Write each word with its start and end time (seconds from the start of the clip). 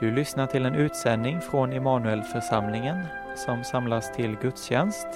Du 0.00 0.10
lyssnar 0.10 0.46
till 0.46 0.66
en 0.66 0.74
utsändning 0.74 1.40
från 1.40 1.72
Immanuelförsamlingen 1.72 2.96
som 3.36 3.64
samlas 3.64 4.12
till 4.16 4.36
gudstjänst 4.42 5.06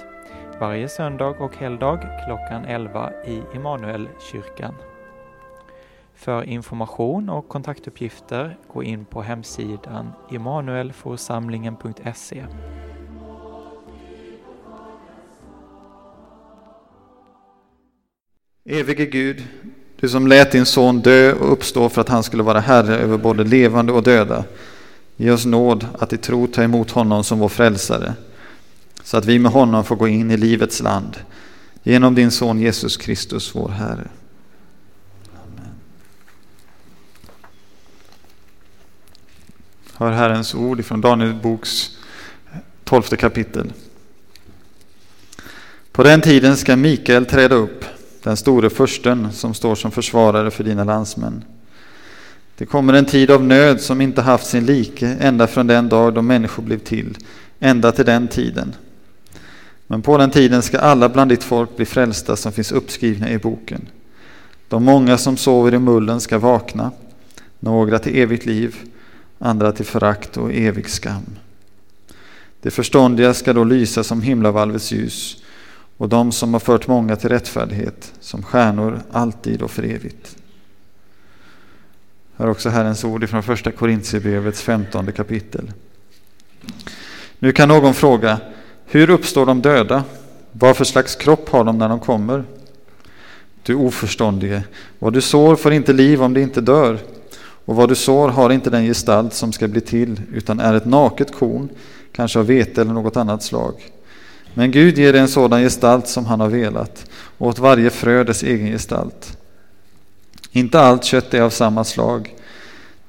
varje 0.60 0.88
söndag 0.88 1.28
och 1.28 1.56
helgdag 1.56 1.98
klockan 2.26 2.64
11 2.64 3.12
i 3.26 3.42
Immanuelkyrkan. 3.54 4.74
För 6.14 6.42
information 6.42 7.28
och 7.28 7.48
kontaktuppgifter 7.48 8.56
gå 8.72 8.82
in 8.82 9.04
på 9.04 9.22
hemsidan 9.22 10.12
immanuelforsamlingen.se. 10.30 12.44
Evige 18.64 19.06
Gud, 19.06 19.42
du 20.00 20.08
som 20.08 20.26
lät 20.26 20.52
din 20.52 20.66
son 20.66 21.00
dö 21.00 21.32
och 21.32 21.52
uppstå 21.52 21.88
för 21.88 22.00
att 22.00 22.08
han 22.08 22.22
skulle 22.22 22.42
vara 22.42 22.60
herre 22.60 22.96
över 22.96 23.18
både 23.18 23.44
levande 23.44 23.92
och 23.92 24.02
döda. 24.02 24.44
Ge 25.22 25.30
oss 25.30 25.44
nåd 25.44 25.86
att 25.98 26.12
i 26.12 26.16
tro 26.16 26.46
ta 26.46 26.62
emot 26.62 26.90
honom 26.90 27.24
som 27.24 27.38
vår 27.38 27.48
frälsare, 27.48 28.14
så 29.02 29.16
att 29.16 29.24
vi 29.24 29.38
med 29.38 29.52
honom 29.52 29.84
får 29.84 29.96
gå 29.96 30.08
in 30.08 30.30
i 30.30 30.36
livets 30.36 30.82
land. 30.82 31.16
Genom 31.82 32.14
din 32.14 32.30
son 32.30 32.60
Jesus 32.60 32.96
Kristus, 32.96 33.54
vår 33.54 33.68
Herre. 33.68 34.08
Amen. 35.32 35.70
Hör 39.94 40.12
Herrens 40.12 40.54
ord 40.54 40.80
ifrån 40.80 41.00
Daniel 41.00 41.34
boks 41.34 41.90
tolfte 42.84 43.16
kapitel. 43.16 43.72
På 45.92 46.02
den 46.02 46.20
tiden 46.20 46.56
ska 46.56 46.76
Mikael 46.76 47.26
träda 47.26 47.54
upp 47.54 47.84
den 48.22 48.36
store 48.36 48.70
försten 48.70 49.32
som 49.32 49.54
står 49.54 49.74
som 49.74 49.90
försvarare 49.90 50.50
för 50.50 50.64
dina 50.64 50.84
landsmän. 50.84 51.44
Det 52.62 52.66
kommer 52.66 52.92
en 52.92 53.04
tid 53.04 53.30
av 53.30 53.44
nöd 53.44 53.80
som 53.80 54.00
inte 54.00 54.22
haft 54.22 54.46
sin 54.46 54.66
like 54.66 55.16
ända 55.20 55.46
från 55.46 55.66
den 55.66 55.88
dag 55.88 56.14
då 56.14 56.22
människor 56.22 56.62
blev 56.62 56.78
till, 56.78 57.18
ända 57.60 57.92
till 57.92 58.04
den 58.04 58.28
tiden. 58.28 58.74
Men 59.86 60.02
på 60.02 60.18
den 60.18 60.30
tiden 60.30 60.62
ska 60.62 60.78
alla 60.78 61.08
bland 61.08 61.30
ditt 61.30 61.44
folk 61.44 61.76
bli 61.76 61.86
frälsta 61.86 62.36
som 62.36 62.52
finns 62.52 62.72
uppskrivna 62.72 63.30
i 63.30 63.38
boken. 63.38 63.88
De 64.68 64.84
många 64.84 65.18
som 65.18 65.36
sover 65.36 65.74
i 65.74 65.78
mullen 65.78 66.20
ska 66.20 66.38
vakna, 66.38 66.90
några 67.60 67.98
till 67.98 68.18
evigt 68.18 68.46
liv, 68.46 68.76
andra 69.38 69.72
till 69.72 69.86
förakt 69.86 70.36
och 70.36 70.52
evig 70.52 70.90
skam. 70.90 71.38
Det 72.60 72.70
förståndiga 72.70 73.34
ska 73.34 73.52
då 73.52 73.64
lysa 73.64 74.04
som 74.04 74.22
himlavalvets 74.22 74.92
ljus 74.92 75.42
och 75.96 76.08
de 76.08 76.32
som 76.32 76.52
har 76.52 76.60
fört 76.60 76.86
många 76.88 77.16
till 77.16 77.28
rättfärdighet 77.28 78.12
som 78.20 78.42
stjärnor 78.42 79.00
alltid 79.12 79.62
och 79.62 79.70
för 79.70 79.82
evigt. 79.82 80.36
Hör 82.36 82.48
också 82.48 82.68
Herrens 82.68 83.04
ord 83.04 83.28
från 83.28 83.42
första 83.42 83.70
Korintierbrevets 83.70 84.62
femtonde 84.62 85.12
kapitel. 85.12 85.72
Nu 87.38 87.52
kan 87.52 87.68
någon 87.68 87.94
fråga, 87.94 88.38
hur 88.86 89.10
uppstår 89.10 89.46
de 89.46 89.62
döda? 89.62 90.04
Vad 90.52 90.76
för 90.76 90.84
slags 90.84 91.16
kropp 91.16 91.48
har 91.48 91.64
de 91.64 91.78
när 91.78 91.88
de 91.88 92.00
kommer? 92.00 92.44
Du 93.62 93.74
oförståndige, 93.74 94.62
vad 94.98 95.12
du 95.12 95.20
sår 95.20 95.56
får 95.56 95.72
inte 95.72 95.92
liv 95.92 96.22
om 96.22 96.34
det 96.34 96.40
inte 96.40 96.60
dör, 96.60 96.98
och 97.64 97.76
vad 97.76 97.88
du 97.88 97.94
sår 97.94 98.28
har 98.28 98.50
inte 98.50 98.70
den 98.70 98.84
gestalt 98.84 99.34
som 99.34 99.52
ska 99.52 99.68
bli 99.68 99.80
till, 99.80 100.20
utan 100.32 100.60
är 100.60 100.74
ett 100.74 100.86
naket 100.86 101.34
korn, 101.34 101.68
kanske 102.12 102.38
av 102.38 102.46
vete 102.46 102.80
eller 102.80 102.92
något 102.92 103.16
annat 103.16 103.42
slag. 103.42 103.74
Men 104.54 104.70
Gud 104.70 104.98
ger 104.98 105.12
det 105.12 105.20
en 105.20 105.28
sådan 105.28 105.60
gestalt 105.60 106.08
som 106.08 106.26
han 106.26 106.40
har 106.40 106.48
velat, 106.48 107.10
och 107.38 107.46
åt 107.46 107.58
varje 107.58 107.90
frö 107.90 108.24
dess 108.24 108.42
egen 108.42 108.66
gestalt. 108.66 109.31
Inte 110.52 110.80
allt 110.80 111.04
kött 111.04 111.34
är 111.34 111.40
av 111.40 111.50
samma 111.50 111.84
slag. 111.84 112.34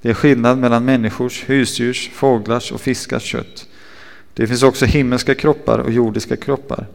Det 0.01 0.09
är 0.09 0.13
skillnad 0.13 0.57
mellan 0.57 0.85
människors, 0.85 1.49
husdjurs, 1.49 2.09
fåglars 2.13 2.71
och 2.71 2.81
fiskars 2.81 3.23
kött. 3.23 3.67
Det 4.33 4.47
finns 4.47 4.63
också 4.63 4.85
himmelska 4.85 5.35
kroppar 5.35 5.79
och 5.79 5.91
jordiska 5.91 6.37
kroppar. 6.37 6.87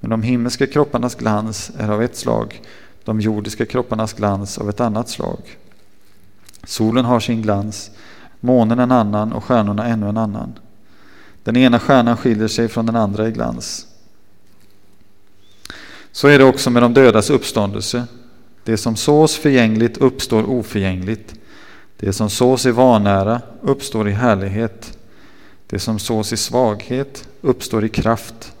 Men 0.00 0.10
de 0.10 0.22
himmelska 0.22 0.66
kropparnas 0.66 1.14
glans 1.14 1.70
är 1.78 1.88
av 1.88 2.02
ett 2.02 2.16
slag, 2.16 2.60
de 3.04 3.20
jordiska 3.20 3.66
kropparnas 3.66 4.12
glans 4.12 4.58
av 4.58 4.68
ett 4.68 4.80
annat 4.80 5.08
slag. 5.08 5.38
Solen 6.64 7.04
har 7.04 7.20
sin 7.20 7.42
glans, 7.42 7.90
månen 8.40 8.78
en 8.78 8.92
annan 8.92 9.32
och 9.32 9.44
stjärnorna 9.44 9.86
ännu 9.86 10.08
en 10.08 10.16
annan. 10.16 10.52
Den 11.44 11.56
ena 11.56 11.78
stjärnan 11.78 12.16
skiljer 12.16 12.48
sig 12.48 12.68
från 12.68 12.86
den 12.86 12.96
andra 12.96 13.28
i 13.28 13.32
glans. 13.32 13.86
Så 16.12 16.28
är 16.28 16.38
det 16.38 16.44
också 16.44 16.70
med 16.70 16.82
de 16.82 16.94
dödas 16.94 17.30
uppståndelse. 17.30 18.06
Det 18.64 18.76
som 18.76 18.96
sås 18.96 19.36
förgängligt 19.36 19.98
uppstår 19.98 20.50
oförgängligt. 20.50 21.34
Det 21.96 22.12
som 22.12 22.30
sås 22.30 22.66
i 22.66 22.70
vanära 22.70 23.42
uppstår 23.60 24.08
i 24.08 24.12
härlighet. 24.12 24.98
Det 25.66 25.78
som 25.78 25.98
sås 25.98 26.32
i 26.32 26.36
svaghet 26.36 27.28
uppstår 27.40 27.84
i 27.84 27.88
kraft. 27.88 28.52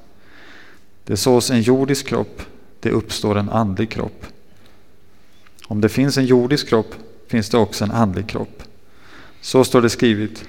Det 1.04 1.16
sås 1.16 1.50
en 1.50 1.62
jordisk 1.62 2.06
kropp, 2.06 2.42
det 2.80 2.90
uppstår 2.90 3.38
en 3.38 3.50
andlig 3.50 3.90
kropp. 3.90 4.26
Om 5.66 5.80
det 5.80 5.88
finns 5.88 6.18
en 6.18 6.26
jordisk 6.26 6.68
kropp 6.68 6.94
finns 7.28 7.48
det 7.48 7.58
också 7.58 7.84
en 7.84 7.90
andlig 7.90 8.28
kropp. 8.28 8.62
Så 9.40 9.64
står 9.64 9.82
det 9.82 9.90
skrivet. 9.90 10.44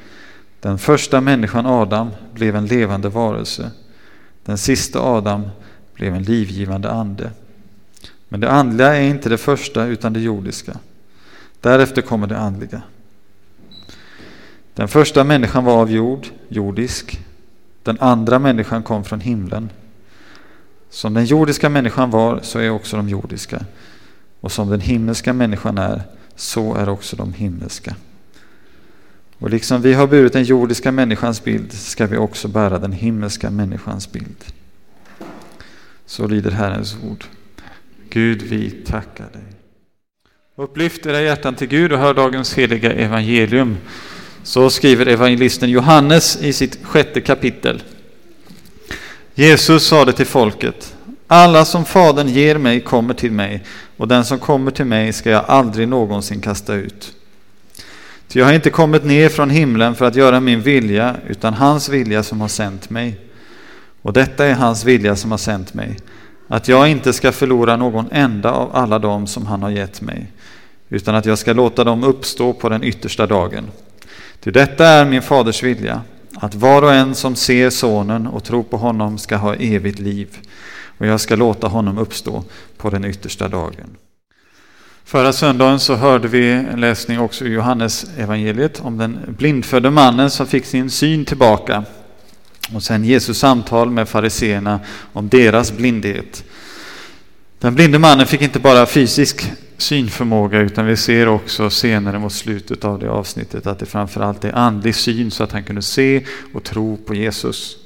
Den 0.60 0.78
första 0.78 1.22
människan 1.22 1.66
Adam 1.66 2.10
blev 2.34 2.56
en 2.56 2.66
levande 2.66 3.10
varelse. 3.10 3.72
Den 4.46 4.58
sista 4.58 5.00
Adam 5.00 5.48
blev 5.94 6.16
en 6.16 6.24
livgivande 6.24 6.92
ande. 6.92 7.32
Men 8.34 8.40
det 8.40 8.52
andliga 8.52 8.96
är 8.96 9.02
inte 9.02 9.30
det 9.30 9.38
första 9.38 9.86
utan 9.86 10.14
det 10.14 10.20
jordiska. 10.20 10.78
Därefter 11.62 12.02
kommer 12.02 12.28
det 12.28 12.38
andliga. 12.38 12.82
Den 14.74 14.88
första 14.88 15.24
människan 15.24 15.66
var 15.66 15.82
av 15.82 15.92
jord, 15.92 16.28
jordisk. 16.48 17.20
Den 17.84 17.98
andra 18.00 18.40
människan 18.40 18.84
kom 18.84 19.04
från 19.04 19.20
himlen. 19.20 19.70
Som 20.90 21.14
den 21.14 21.26
jordiska 21.26 21.70
människan 21.70 22.12
var, 22.12 22.40
så 22.44 22.60
är 22.60 22.70
också 22.70 22.98
de 22.98 23.10
jordiska. 23.10 23.66
Och 24.40 24.52
som 24.52 24.70
den 24.70 24.82
himmelska 24.82 25.34
människan 25.34 25.78
är, 25.78 26.02
så 26.36 26.76
är 26.76 26.90
också 26.90 27.16
de 27.16 27.34
himmelska. 27.34 27.96
Och 29.40 29.50
liksom 29.50 29.82
vi 29.82 29.94
har 29.94 30.08
burit 30.08 30.34
den 30.34 30.44
jordiska 30.44 30.92
människans 30.92 31.44
bild 31.44 31.74
ska 31.74 32.08
vi 32.08 32.18
också 32.18 32.48
bära 32.48 32.80
den 32.80 32.92
himmelska 32.92 33.50
människans 33.50 34.12
bild. 34.12 34.44
Så 36.06 36.28
lyder 36.28 36.52
Herrens 36.52 36.98
ord. 37.04 37.26
Gud, 38.14 38.42
vi 38.42 38.70
tackar 38.70 39.30
dig. 39.34 39.42
Upplyft 40.56 41.06
era 41.06 41.22
hjärtan 41.22 41.56
till 41.56 41.68
Gud 41.68 41.94
och 41.94 42.00
hör 42.00 42.14
dagens 42.14 42.54
heliga 42.54 42.92
evangelium. 42.92 43.78
Så 44.44 44.70
skriver 44.70 45.06
evangelisten 45.06 45.70
Johannes 45.70 46.42
i 46.42 46.54
sitt 46.54 46.86
sjätte 46.86 47.22
kapitel. 47.22 47.84
Jesus 49.36 49.88
sade 49.88 50.14
till 50.14 50.26
folket, 50.26 50.96
alla 51.28 51.66
som 51.66 51.86
Fadern 51.86 52.28
ger 52.28 52.58
mig 52.58 52.80
kommer 52.82 53.14
till 53.14 53.32
mig, 53.32 53.64
och 53.98 54.08
den 54.08 54.26
som 54.26 54.40
kommer 54.40 54.72
till 54.72 54.86
mig 54.86 55.14
ska 55.14 55.30
jag 55.30 55.46
aldrig 55.48 55.88
någonsin 55.88 56.42
kasta 56.42 56.74
ut. 56.74 57.14
Ty 58.28 58.40
jag 58.40 58.46
har 58.46 58.54
inte 58.54 58.70
kommit 58.70 59.04
ner 59.04 59.30
från 59.30 59.50
himlen 59.50 59.96
för 59.96 60.06
att 60.06 60.16
göra 60.16 60.40
min 60.40 60.62
vilja, 60.62 61.16
utan 61.28 61.54
hans 61.54 61.90
vilja 61.90 62.24
som 62.24 62.42
har 62.42 62.48
sänt 62.48 62.90
mig. 62.90 63.20
Och 64.02 64.14
detta 64.14 64.46
är 64.46 64.54
hans 64.54 64.86
vilja 64.86 65.16
som 65.16 65.32
har 65.32 65.38
sänt 65.38 65.74
mig, 65.74 65.98
att 66.54 66.68
jag 66.68 66.90
inte 66.90 67.14
ska 67.14 67.32
förlora 67.32 67.76
någon 67.76 68.08
enda 68.12 68.52
av 68.52 68.76
alla 68.76 69.00
dem 69.00 69.28
som 69.28 69.46
han 69.46 69.64
har 69.64 69.70
gett 69.70 70.02
mig, 70.02 70.28
utan 70.90 71.16
att 71.16 71.26
jag 71.26 71.38
ska 71.38 71.54
låta 71.54 71.84
dem 71.84 72.04
uppstå 72.04 72.54
på 72.54 72.70
den 72.70 72.84
yttersta 72.84 73.28
dagen. 73.28 73.72
Ty 74.44 74.52
detta 74.52 74.88
är 74.88 75.06
min 75.06 75.22
faders 75.22 75.64
vilja, 75.64 76.02
att 76.36 76.56
var 76.56 76.82
och 76.82 76.94
en 76.94 77.16
som 77.16 77.36
ser 77.36 77.70
sonen 77.70 78.28
och 78.28 78.44
tror 78.44 78.64
på 78.64 78.78
honom 78.78 79.18
ska 79.18 79.36
ha 79.36 79.56
evigt 79.56 80.00
liv, 80.00 80.28
och 80.98 81.06
jag 81.06 81.20
ska 81.20 81.36
låta 81.36 81.68
honom 81.68 81.98
uppstå 81.98 82.44
på 82.78 82.90
den 82.90 83.06
yttersta 83.06 83.48
dagen. 83.48 83.98
Förra 85.06 85.34
söndagen 85.34 85.80
så 85.80 85.96
hörde 85.96 86.28
vi 86.28 86.52
en 86.52 86.82
läsning 86.82 87.20
också 87.20 87.46
i 87.46 87.54
Johannes 87.54 88.06
evangeliet 88.18 88.82
om 88.84 88.98
den 88.98 89.20
blindfödde 89.38 89.90
mannen 89.90 90.30
som 90.30 90.48
fick 90.48 90.66
sin 90.66 90.90
syn 90.90 91.26
tillbaka. 91.26 91.84
Och 92.74 92.84
sen 92.84 93.04
Jesus 93.04 93.38
samtal 93.38 93.90
med 93.90 94.10
fariseerna 94.10 94.80
om 95.14 95.30
deras 95.30 95.72
blindhet. 95.72 96.44
Den 97.60 97.76
blinde 97.76 98.00
mannen 98.00 98.28
fick 98.28 98.42
inte 98.42 98.60
bara 98.60 98.86
fysisk 98.86 99.52
synförmåga 99.78 100.60
utan 100.60 100.86
vi 100.86 100.98
ser 100.98 101.28
också 101.28 101.70
senare 101.70 102.20
mot 102.20 102.34
slutet 102.34 102.86
av 102.86 103.00
det 103.00 103.10
avsnittet 103.10 103.68
att 103.68 103.80
det 103.80 103.86
framförallt 103.86 104.46
är 104.46 104.56
andlig 104.56 104.96
syn 104.96 105.32
så 105.32 105.44
att 105.44 105.52
han 105.52 105.64
kunde 105.64 105.82
se 105.82 106.26
och 106.54 106.64
tro 106.64 106.98
på 106.98 107.16
Jesus. 107.16 107.78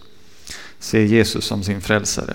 Se 0.79 1.05
Jesus 1.05 1.45
som 1.45 1.63
sin 1.63 1.81
frälsare. 1.81 2.33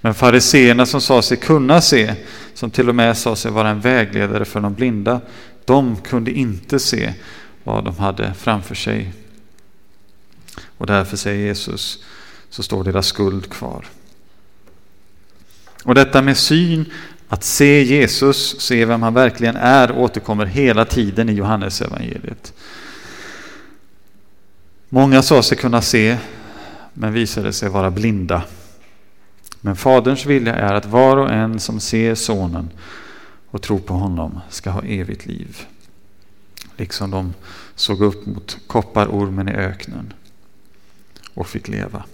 Men 0.00 0.14
fariseerna 0.14 0.86
som 0.86 1.00
sa 1.00 1.22
sig 1.22 1.36
kunna 1.36 1.80
se, 1.80 2.14
som 2.54 2.70
till 2.70 2.88
och 2.88 2.94
med 2.94 3.16
sa 3.16 3.36
sig 3.36 3.50
vara 3.50 3.68
en 3.68 3.80
vägledare 3.80 4.44
för 4.44 4.60
de 4.60 4.74
blinda, 4.74 5.20
de 5.64 5.96
kunde 5.96 6.30
inte 6.30 6.78
se 6.78 7.12
vad 7.64 7.84
de 7.84 7.96
hade 7.96 8.34
framför 8.34 8.74
sig. 8.74 9.12
Och 10.78 10.86
därför 10.86 11.16
säger 11.16 11.46
Jesus, 11.46 12.04
så 12.50 12.62
står 12.62 12.84
deras 12.84 13.06
skuld 13.06 13.50
kvar. 13.50 13.86
Och 15.84 15.94
detta 15.94 16.22
med 16.22 16.36
syn, 16.36 16.92
att 17.28 17.44
se 17.44 17.82
Jesus, 17.82 18.60
se 18.60 18.84
vem 18.84 19.02
han 19.02 19.14
verkligen 19.14 19.56
är, 19.56 19.92
återkommer 19.92 20.46
hela 20.46 20.84
tiden 20.84 21.28
i 21.28 21.32
Johannes 21.32 21.82
evangeliet. 21.82 22.52
Många 24.88 25.22
sa 25.22 25.42
sig 25.42 25.58
kunna 25.58 25.82
se, 25.82 26.18
men 26.92 27.12
visade 27.12 27.52
sig 27.52 27.68
vara 27.68 27.90
blinda. 27.90 28.42
Men 29.60 29.76
Faderns 29.76 30.26
vilja 30.26 30.54
är 30.54 30.74
att 30.74 30.86
var 30.86 31.16
och 31.16 31.32
en 31.32 31.60
som 31.60 31.80
ser 31.80 32.14
Sonen 32.14 32.70
och 33.50 33.62
tror 33.62 33.78
på 33.78 33.94
honom 33.94 34.40
ska 34.50 34.70
ha 34.70 34.82
evigt 34.82 35.26
liv. 35.26 35.66
Liksom 36.76 37.10
de 37.10 37.34
såg 37.74 38.02
upp 38.02 38.26
mot 38.26 38.58
kopparormen 38.66 39.48
i 39.48 39.52
öknen 39.52 40.12
och 41.34 41.46
fick 41.46 41.68
leva. 41.68 42.04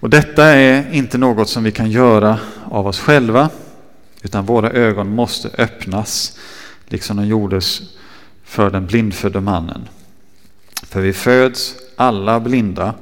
Och 0.00 0.10
detta 0.10 0.44
är 0.44 0.92
inte 0.92 1.18
något 1.18 1.48
som 1.48 1.64
vi 1.64 1.72
kan 1.72 1.90
göra 1.90 2.38
av 2.64 2.86
oss 2.86 3.00
själva, 3.00 3.50
utan 4.22 4.46
våra 4.46 4.70
ögon 4.70 5.14
måste 5.14 5.48
öppnas, 5.48 6.38
liksom 6.86 7.16
de 7.16 7.26
gjordes 7.26 7.82
för 8.44 8.70
den 8.70 8.86
blindfödde 8.86 9.40
mannen. 9.40 9.88
För 10.82 11.00
vi 11.00 11.12
föds 11.12 11.74
alla 11.96 12.40
blinda 12.40 12.94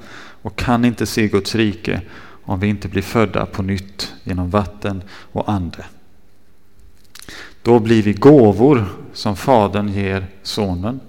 och 0.43 0.57
kan 0.57 0.85
inte 0.85 1.07
se 1.07 1.29
Guds 1.29 1.55
rike 1.55 2.01
om 2.43 2.61
vi 2.61 2.67
inte 2.67 2.89
blir 2.89 3.03
födda 3.03 3.47
på 3.47 3.63
nytt 3.63 4.13
genom 4.25 4.51
vatten 4.51 5.03
och 5.11 5.51
ande. 5.51 5.85
Då 7.63 7.79
blir 7.79 8.03
vi 8.03 8.13
gåvor 8.13 8.85
som 9.13 9.37
Fadern 9.37 9.89
ger 9.89 10.27
Sonen 10.43 11.01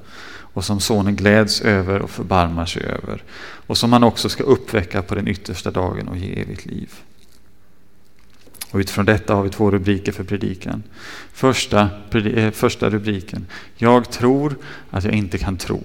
och 0.54 0.66
som 0.66 0.80
Sonen 0.80 1.16
gläds 1.16 1.62
över 1.62 2.02
och 2.02 2.10
förbarmar 2.10 2.66
sig 2.66 2.84
över 2.84 3.24
och 3.68 3.78
som 3.78 3.94
han 3.94 4.04
också 4.04 4.30
ska 4.30 4.44
uppväcka 4.44 5.02
på 5.02 5.16
den 5.16 5.28
yttersta 5.28 5.72
dagen 5.72 6.08
och 6.08 6.18
ge 6.18 6.42
evigt 6.42 6.66
liv. 6.66 6.90
Och 8.72 8.80
utifrån 8.80 9.06
detta 9.06 9.36
har 9.36 9.44
vi 9.44 9.50
två 9.50 9.72
rubriker 9.72 10.12
för 10.12 10.24
predikan. 10.24 10.84
Första, 11.34 11.90
eh, 12.12 12.52
första 12.52 12.90
rubriken, 12.90 13.46
Jag 13.78 14.12
tror 14.12 14.56
att 14.90 15.04
jag 15.04 15.14
inte 15.14 15.38
kan 15.38 15.58
tro. 15.58 15.84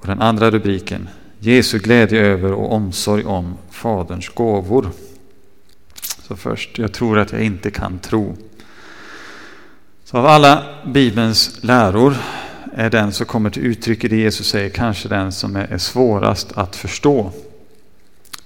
Och 0.00 0.06
den 0.06 0.22
andra 0.22 0.50
rubriken, 0.50 1.08
Jesu 1.38 1.78
glädje 1.78 2.20
över 2.20 2.52
och 2.52 2.72
omsorg 2.72 3.24
om 3.24 3.54
Faderns 3.70 4.28
gåvor. 4.28 4.90
Så 6.28 6.36
först, 6.36 6.78
jag 6.78 6.92
tror 6.92 7.18
att 7.18 7.32
jag 7.32 7.42
inte 7.42 7.70
kan 7.70 7.98
tro. 7.98 8.36
Så 10.04 10.16
av 10.18 10.26
alla 10.26 10.64
Bibelns 10.86 11.58
läror 11.60 12.16
är 12.76 12.90
den 12.90 13.12
som 13.12 13.26
kommer 13.26 13.50
till 13.50 13.66
uttryck 13.66 14.04
i 14.04 14.08
det 14.08 14.16
Jesus 14.16 14.48
säger 14.48 14.70
kanske 14.70 15.08
den 15.08 15.32
som 15.32 15.56
är 15.56 15.78
svårast 15.78 16.52
att 16.52 16.76
förstå. 16.76 17.32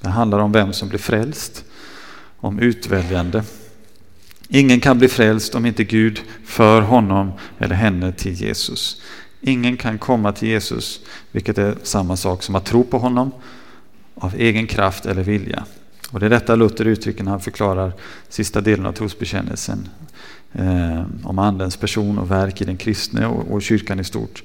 Det 0.01 0.09
handlar 0.09 0.39
om 0.39 0.53
vem 0.53 0.73
som 0.73 0.89
blir 0.89 0.99
frälst, 0.99 1.65
om 2.41 2.59
utväljande. 2.59 3.45
Ingen 4.49 4.81
kan 4.81 4.99
bli 4.99 5.09
frälst 5.09 5.55
om 5.55 5.67
inte 5.67 5.85
Gud 5.85 6.21
för 6.45 6.81
honom 6.81 7.33
eller 7.59 7.75
henne 7.75 8.13
till 8.13 8.33
Jesus. 8.33 9.03
Ingen 9.41 9.77
kan 9.77 9.99
komma 9.99 10.33
till 10.33 10.49
Jesus, 10.49 11.01
vilket 11.33 11.59
är 11.59 11.77
samma 11.83 12.17
sak 12.17 12.43
som 12.43 12.55
att 12.55 12.65
tro 12.65 12.85
på 12.85 12.99
honom 12.99 13.33
av 14.15 14.35
egen 14.35 14.67
kraft 14.67 15.07
eller 15.07 15.23
vilja. 15.23 15.65
Och 16.11 16.21
det 16.21 16.27
är 16.27 16.31
detta 16.31 16.55
Luther 16.55 16.85
uttrycker 16.85 17.25
när 17.25 17.31
han 17.31 17.41
förklarar 17.41 17.93
sista 18.29 18.61
delen 18.61 18.87
av 18.87 18.93
trosbekännelsen 18.93 19.89
eh, 20.53 21.03
om 21.23 21.39
Andens 21.39 21.77
person 21.77 22.19
och 22.19 22.31
verk 22.31 22.61
i 22.61 22.65
den 22.65 22.77
kristne 22.77 23.27
och, 23.27 23.51
och 23.51 23.63
kyrkan 23.63 24.01
i 24.01 24.05
stort. 24.05 24.43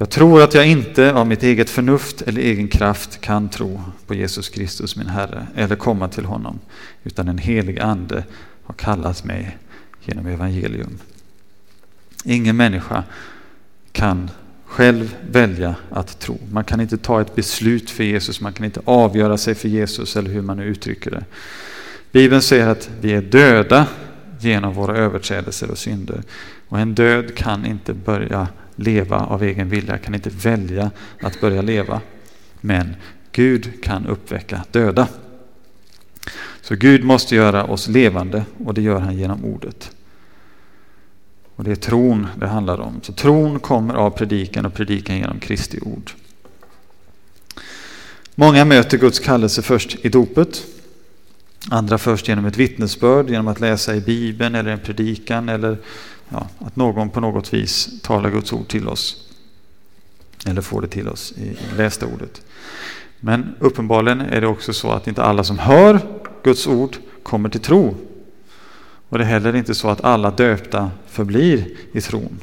Jag 0.00 0.10
tror 0.10 0.42
att 0.42 0.54
jag 0.54 0.66
inte 0.66 1.12
av 1.12 1.26
mitt 1.26 1.42
eget 1.42 1.70
förnuft 1.70 2.22
eller 2.22 2.40
egen 2.40 2.68
kraft 2.68 3.20
kan 3.20 3.48
tro 3.48 3.80
på 4.06 4.14
Jesus 4.14 4.48
Kristus 4.48 4.96
min 4.96 5.06
Herre 5.06 5.46
eller 5.54 5.76
komma 5.76 6.08
till 6.08 6.24
honom, 6.24 6.58
utan 7.04 7.28
en 7.28 7.38
helig 7.38 7.80
Ande 7.80 8.24
har 8.64 8.74
kallat 8.74 9.24
mig 9.24 9.58
genom 10.04 10.26
evangelium. 10.26 10.98
Ingen 12.24 12.56
människa 12.56 13.04
kan 13.92 14.30
själv 14.68 15.16
välja 15.30 15.74
att 15.90 16.18
tro. 16.18 16.38
Man 16.52 16.64
kan 16.64 16.80
inte 16.80 16.96
ta 16.96 17.20
ett 17.20 17.34
beslut 17.34 17.90
för 17.90 18.04
Jesus, 18.04 18.40
man 18.40 18.52
kan 18.52 18.64
inte 18.64 18.80
avgöra 18.84 19.36
sig 19.38 19.54
för 19.54 19.68
Jesus 19.68 20.16
eller 20.16 20.30
hur 20.30 20.42
man 20.42 20.56
nu 20.56 20.64
uttrycker 20.64 21.10
det. 21.10 21.24
Bibeln 22.12 22.42
säger 22.42 22.66
att 22.66 22.90
vi 23.00 23.12
är 23.12 23.22
döda 23.22 23.86
genom 24.40 24.74
våra 24.74 24.96
överträdelser 24.96 25.70
och 25.70 25.78
synder. 25.78 26.22
Och 26.68 26.78
en 26.78 26.94
död 26.94 27.34
kan 27.34 27.66
inte 27.66 27.94
börja 27.94 28.48
leva 28.76 29.16
av 29.16 29.42
egen 29.42 29.68
vilja, 29.68 29.98
kan 29.98 30.14
inte 30.14 30.30
välja 30.30 30.90
att 31.22 31.40
börja 31.40 31.62
leva. 31.62 32.00
Men 32.60 32.96
Gud 33.32 33.82
kan 33.82 34.06
uppväcka 34.06 34.64
döda. 34.70 35.08
Så 36.60 36.74
Gud 36.74 37.04
måste 37.04 37.34
göra 37.34 37.64
oss 37.64 37.88
levande 37.88 38.44
och 38.64 38.74
det 38.74 38.82
gör 38.82 39.00
han 39.00 39.16
genom 39.16 39.44
ordet. 39.44 39.90
Och 41.58 41.64
det 41.64 41.70
är 41.70 41.76
tron 41.76 42.26
det 42.36 42.46
handlar 42.46 42.80
om. 42.80 43.00
Så 43.02 43.12
tron 43.12 43.60
kommer 43.60 43.94
av 43.94 44.10
predikan 44.10 44.66
och 44.66 44.74
predikan 44.74 45.16
genom 45.16 45.40
Kristi 45.40 45.80
ord. 45.80 46.10
Många 48.34 48.64
möter 48.64 48.98
Guds 48.98 49.18
kallelse 49.18 49.62
först 49.62 49.96
i 50.02 50.08
dopet. 50.08 50.64
Andra 51.70 51.98
först 51.98 52.28
genom 52.28 52.44
ett 52.44 52.56
vittnesbörd, 52.56 53.30
genom 53.30 53.48
att 53.48 53.60
läsa 53.60 53.96
i 53.96 54.00
Bibeln 54.00 54.54
eller 54.54 54.70
en 54.70 54.78
predikan 54.78 55.48
eller 55.48 55.78
ja, 56.28 56.48
att 56.58 56.76
någon 56.76 57.10
på 57.10 57.20
något 57.20 57.54
vis 57.54 58.02
talar 58.02 58.30
Guds 58.30 58.52
ord 58.52 58.68
till 58.68 58.88
oss. 58.88 59.28
Eller 60.46 60.62
får 60.62 60.82
det 60.82 60.88
till 60.88 61.08
oss 61.08 61.32
i 61.32 61.56
lästa 61.76 62.06
ordet. 62.06 62.42
Men 63.20 63.54
uppenbarligen 63.58 64.20
är 64.20 64.40
det 64.40 64.46
också 64.46 64.72
så 64.72 64.90
att 64.90 65.08
inte 65.08 65.22
alla 65.22 65.44
som 65.44 65.58
hör 65.58 66.00
Guds 66.42 66.66
ord 66.66 66.96
kommer 67.22 67.48
till 67.48 67.60
tro 67.60 67.94
och 69.08 69.18
det 69.18 69.24
är 69.24 69.28
heller 69.28 69.56
inte 69.56 69.74
så 69.74 69.88
att 69.88 70.04
alla 70.04 70.30
döpta 70.30 70.90
förblir 71.06 71.66
i 71.92 72.00
tron. 72.00 72.38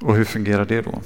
Och 0.00 0.16
hur 0.16 0.24
fungerar 0.24 0.64
det 0.64 0.80
då? 0.80 1.00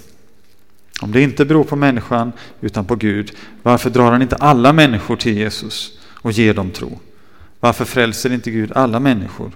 Om 1.01 1.13
det 1.13 1.23
inte 1.23 1.45
beror 1.45 1.65
på 1.65 1.77
människan 1.77 2.33
utan 2.61 2.85
på 2.85 2.97
Gud, 2.97 3.33
varför 3.63 3.91
drar 3.91 4.13
han 4.13 4.23
inte 4.23 4.37
alla 4.37 4.73
människor 4.73 5.17
till 5.17 5.37
Jesus 5.37 5.99
och 6.07 6.33
ger 6.33 6.55
dem 6.55 6.71
tro? 6.71 7.01
Varför 7.61 7.85
frälser 7.85 8.33
inte 8.33 8.51
Gud 8.51 8.73
alla 8.73 9.01
människor? 9.01 9.53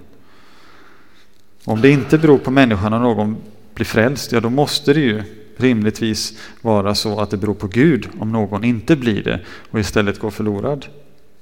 Om 1.65 1.81
det 1.81 1.89
inte 1.89 2.17
beror 2.17 2.37
på 2.37 2.51
människan 2.51 2.93
och 2.93 3.01
någon 3.01 3.37
blir 3.73 3.85
frälst, 3.85 4.31
ja 4.31 4.39
då 4.39 4.49
måste 4.49 4.93
det 4.93 4.99
ju 4.99 5.23
rimligtvis 5.57 6.39
vara 6.61 6.95
så 6.95 7.19
att 7.19 7.29
det 7.29 7.37
beror 7.37 7.53
på 7.53 7.67
Gud 7.67 8.09
om 8.19 8.31
någon 8.31 8.63
inte 8.63 8.95
blir 8.95 9.23
det 9.23 9.39
och 9.71 9.79
istället 9.79 10.19
går 10.19 10.31
förlorad. 10.31 10.85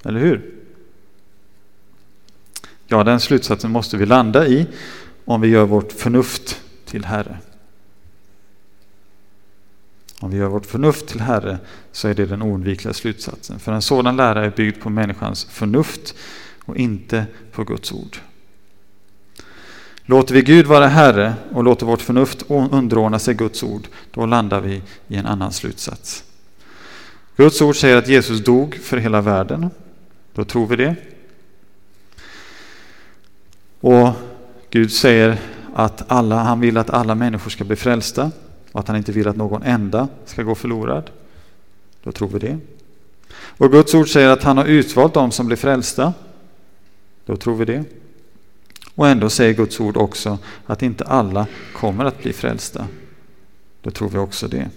Eller 0.04 0.20
hur? 0.20 0.54
Ja, 2.94 3.04
den 3.04 3.20
slutsatsen 3.20 3.70
måste 3.70 3.96
vi 3.96 4.06
landa 4.06 4.46
i 4.46 4.66
om 5.24 5.40
vi 5.40 5.48
gör 5.48 5.64
vårt 5.64 5.92
förnuft 5.92 6.60
till 6.84 7.04
Herre. 7.04 7.38
Om 10.20 10.30
vi 10.30 10.36
gör 10.36 10.48
vårt 10.48 10.66
förnuft 10.66 11.06
till 11.06 11.20
Herre 11.20 11.58
så 11.92 12.08
är 12.08 12.14
det 12.14 12.26
den 12.26 12.42
oundvikliga 12.42 12.94
slutsatsen. 12.94 13.58
För 13.58 13.72
en 13.72 13.82
sådan 13.82 14.16
lära 14.16 14.44
är 14.44 14.50
byggd 14.50 14.80
på 14.80 14.90
människans 14.90 15.44
förnuft 15.44 16.14
och 16.64 16.76
inte 16.76 17.26
på 17.52 17.64
Guds 17.64 17.92
ord. 17.92 18.16
Låter 20.02 20.34
vi 20.34 20.42
Gud 20.42 20.66
vara 20.66 20.86
Herre 20.86 21.34
och 21.52 21.64
låter 21.64 21.86
vårt 21.86 22.02
förnuft 22.02 22.44
underordna 22.48 23.18
sig 23.18 23.34
Guds 23.34 23.62
ord, 23.62 23.86
då 24.10 24.26
landar 24.26 24.60
vi 24.60 24.82
i 25.08 25.16
en 25.16 25.26
annan 25.26 25.52
slutsats. 25.52 26.24
Guds 27.36 27.62
ord 27.62 27.76
säger 27.76 27.96
att 27.96 28.08
Jesus 28.08 28.44
dog 28.44 28.74
för 28.74 28.96
hela 28.96 29.20
världen. 29.20 29.70
Då 30.34 30.44
tror 30.44 30.66
vi 30.66 30.76
det. 30.76 31.13
Och 33.84 34.12
Gud 34.70 34.92
säger 34.92 35.38
att 35.74 36.04
alla, 36.08 36.42
han 36.42 36.60
vill 36.60 36.76
att 36.76 36.90
alla 36.90 37.14
människor 37.14 37.50
ska 37.50 37.64
bli 37.64 37.76
frälsta 37.76 38.30
och 38.72 38.80
att 38.80 38.88
han 38.88 38.96
inte 38.96 39.12
vill 39.12 39.28
att 39.28 39.36
någon 39.36 39.62
enda 39.62 40.08
ska 40.24 40.42
gå 40.42 40.54
förlorad. 40.54 41.10
Då 42.02 42.12
tror 42.12 42.28
vi 42.28 42.38
det. 42.38 42.58
Och 43.32 43.72
Guds 43.72 43.94
ord 43.94 44.08
säger 44.08 44.28
att 44.28 44.42
han 44.42 44.56
har 44.56 44.64
utvalt 44.64 45.14
dem 45.14 45.30
som 45.30 45.46
blir 45.46 45.56
frälsta. 45.56 46.12
Då 47.26 47.36
tror 47.36 47.56
vi 47.56 47.64
det. 47.64 47.84
Och 48.94 49.08
ändå 49.08 49.30
säger 49.30 49.54
Guds 49.54 49.80
ord 49.80 49.96
också 49.96 50.38
att 50.66 50.82
inte 50.82 51.04
alla 51.04 51.46
kommer 51.74 52.04
att 52.04 52.22
bli 52.22 52.32
frälsta. 52.32 52.86
Då 53.82 53.90
tror 53.90 54.08
vi 54.08 54.18
också 54.18 54.48
det. 54.48 54.68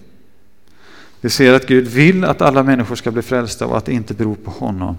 Vi 1.22 1.30
ser 1.30 1.54
att 1.54 1.68
Gud 1.68 1.88
vill 1.88 2.24
att 2.24 2.42
alla 2.42 2.64
människor 2.64 2.96
ska 2.96 3.12
bli 3.12 3.22
frälsta 3.22 3.68
och 3.68 3.78
att 3.78 3.86
det 3.86 3.94
inte 3.94 4.14
beror 4.14 4.36
på 4.36 4.52
honom 4.52 4.98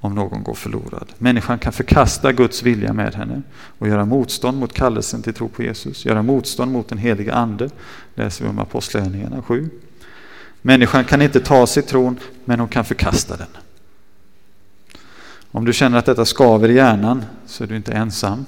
om 0.00 0.14
någon 0.14 0.42
går 0.42 0.54
förlorad. 0.54 1.12
Människan 1.18 1.58
kan 1.58 1.72
förkasta 1.72 2.32
Guds 2.32 2.62
vilja 2.62 2.92
med 2.92 3.14
henne 3.14 3.42
och 3.78 3.88
göra 3.88 4.04
motstånd 4.04 4.58
mot 4.58 4.72
kallelsen 4.72 5.22
till 5.22 5.34
tro 5.34 5.48
på 5.48 5.62
Jesus, 5.62 6.04
göra 6.04 6.22
motstånd 6.22 6.72
mot 6.72 6.88
den 6.88 6.98
heliga 6.98 7.34
ande, 7.34 7.70
läser 8.14 8.44
vi 8.44 8.50
om 8.50 8.58
Apostlagärningarna 8.58 9.42
7. 9.42 9.70
Människan 10.62 11.04
kan 11.04 11.22
inte 11.22 11.40
ta 11.40 11.66
sig 11.66 11.82
tron, 11.82 12.18
men 12.44 12.60
hon 12.60 12.68
kan 12.68 12.84
förkasta 12.84 13.36
den. 13.36 13.46
Om 15.50 15.64
du 15.64 15.72
känner 15.72 15.98
att 15.98 16.06
detta 16.06 16.24
skaver 16.24 16.68
i 16.68 16.74
hjärnan 16.74 17.24
så 17.46 17.64
är 17.64 17.68
du 17.68 17.76
inte 17.76 17.92
ensam. 17.92 18.44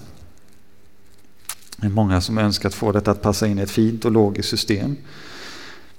Det 1.76 1.86
är 1.86 1.90
många 1.90 2.20
som 2.20 2.38
önskat 2.38 2.74
få 2.74 2.92
detta 2.92 3.10
att 3.10 3.22
passa 3.22 3.46
in 3.46 3.58
i 3.58 3.62
ett 3.62 3.70
fint 3.70 4.04
och 4.04 4.12
logiskt 4.12 4.48
system. 4.48 4.96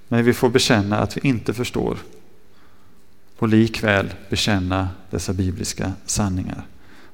Men 0.08 0.26
vi 0.26 0.34
får 0.34 0.50
bekänna 0.50 0.98
att 0.98 1.18
vi 1.18 1.22
inte 1.24 1.54
förstår 1.54 1.98
och 3.38 3.48
likväl 3.48 4.14
bekänna 4.30 4.90
dessa 5.10 5.34
bibliska 5.34 5.94
sanningar. 6.06 6.68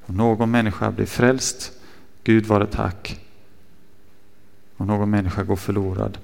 Om 0.06 0.18
någon 0.18 0.52
människa 0.52 0.92
blir 0.92 1.06
frälst, 1.06 1.72
Gud 2.24 2.46
vare 2.46 2.68
tack. 2.68 3.20
Om 4.78 4.88
någon 4.88 5.10
människa 5.10 5.44
går 5.44 5.56
förlorad, 5.56 6.18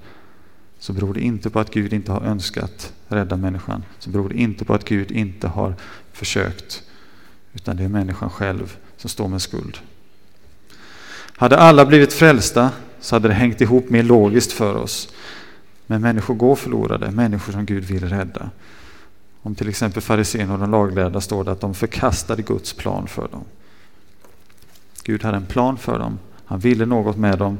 så 0.78 0.92
beror 0.92 1.14
det 1.14 1.20
inte 1.20 1.50
på 1.50 1.60
att 1.60 1.70
Gud 1.70 1.92
inte 1.92 2.12
har 2.12 2.20
önskat 2.20 2.92
rädda 3.08 3.36
människan. 3.36 3.84
Så 3.98 4.10
beror 4.10 4.28
det 4.28 4.34
inte 4.34 4.64
på 4.64 4.74
att 4.74 4.84
Gud 4.84 5.10
inte 5.10 5.48
har 5.48 5.74
försökt. 6.12 6.82
Utan 7.54 7.76
det 7.76 7.84
är 7.84 7.88
människan 7.88 8.30
själv 8.30 8.76
som 8.96 9.10
står 9.10 9.28
med 9.28 9.42
skuld. 9.42 9.78
Hade 11.36 11.56
alla 11.56 11.86
blivit 11.86 12.12
frälsta 12.12 12.70
så 13.00 13.14
hade 13.14 13.28
det 13.28 13.34
hängt 13.34 13.60
ihop 13.60 13.90
mer 13.90 14.02
logiskt 14.02 14.52
för 14.52 14.74
oss. 14.74 15.08
Men 15.86 16.02
människor 16.02 16.34
går 16.34 16.56
förlorade, 16.56 17.10
människor 17.10 17.52
som 17.52 17.66
Gud 17.66 17.84
vill 17.84 18.08
rädda. 18.08 18.50
Om 19.46 19.54
till 19.54 19.68
exempel 19.68 20.02
fariséerna 20.02 20.52
och 20.52 20.58
de 20.58 20.70
laglärda 20.70 21.20
står 21.20 21.44
det 21.44 21.52
att 21.52 21.60
de 21.60 21.74
förkastade 21.74 22.42
Guds 22.42 22.72
plan 22.72 23.06
för 23.06 23.28
dem. 23.28 23.44
Gud 25.04 25.22
hade 25.22 25.36
en 25.36 25.46
plan 25.46 25.78
för 25.78 25.98
dem, 25.98 26.18
han 26.44 26.58
ville 26.58 26.86
något 26.86 27.16
med 27.16 27.38
dem, 27.38 27.58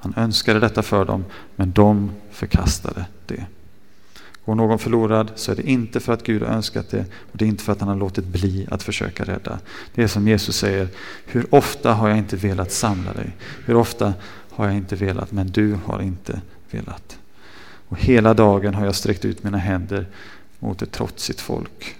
han 0.00 0.14
önskade 0.16 0.60
detta 0.60 0.82
för 0.82 1.04
dem, 1.04 1.24
men 1.56 1.72
de 1.72 2.10
förkastade 2.30 3.04
det. 3.26 3.46
Går 4.44 4.54
någon 4.54 4.78
förlorad 4.78 5.30
så 5.34 5.52
är 5.52 5.56
det 5.56 5.70
inte 5.70 6.00
för 6.00 6.12
att 6.12 6.22
Gud 6.22 6.42
har 6.42 6.48
önskat 6.54 6.90
det 6.90 7.04
och 7.32 7.38
det 7.38 7.44
är 7.44 7.48
inte 7.48 7.64
för 7.64 7.72
att 7.72 7.80
han 7.80 7.88
har 7.88 7.96
låtit 7.96 8.24
bli 8.24 8.66
att 8.70 8.82
försöka 8.82 9.24
rädda. 9.24 9.58
Det 9.94 10.02
är 10.02 10.08
som 10.08 10.28
Jesus 10.28 10.56
säger, 10.56 10.88
hur 11.26 11.54
ofta 11.54 11.92
har 11.94 12.08
jag 12.08 12.18
inte 12.18 12.36
velat 12.36 12.72
samla 12.72 13.12
dig? 13.12 13.36
Hur 13.64 13.76
ofta 13.76 14.14
har 14.50 14.66
jag 14.66 14.76
inte 14.76 14.96
velat, 14.96 15.32
men 15.32 15.46
du 15.46 15.78
har 15.86 16.02
inte 16.02 16.40
velat. 16.70 17.18
Och 17.88 18.00
hela 18.00 18.34
dagen 18.34 18.74
har 18.74 18.84
jag 18.84 18.94
sträckt 18.94 19.24
ut 19.24 19.44
mina 19.44 19.58
händer 19.58 20.06
mot 20.58 20.82
ett 20.82 20.92
trotsigt 20.92 21.40
folk. 21.40 21.96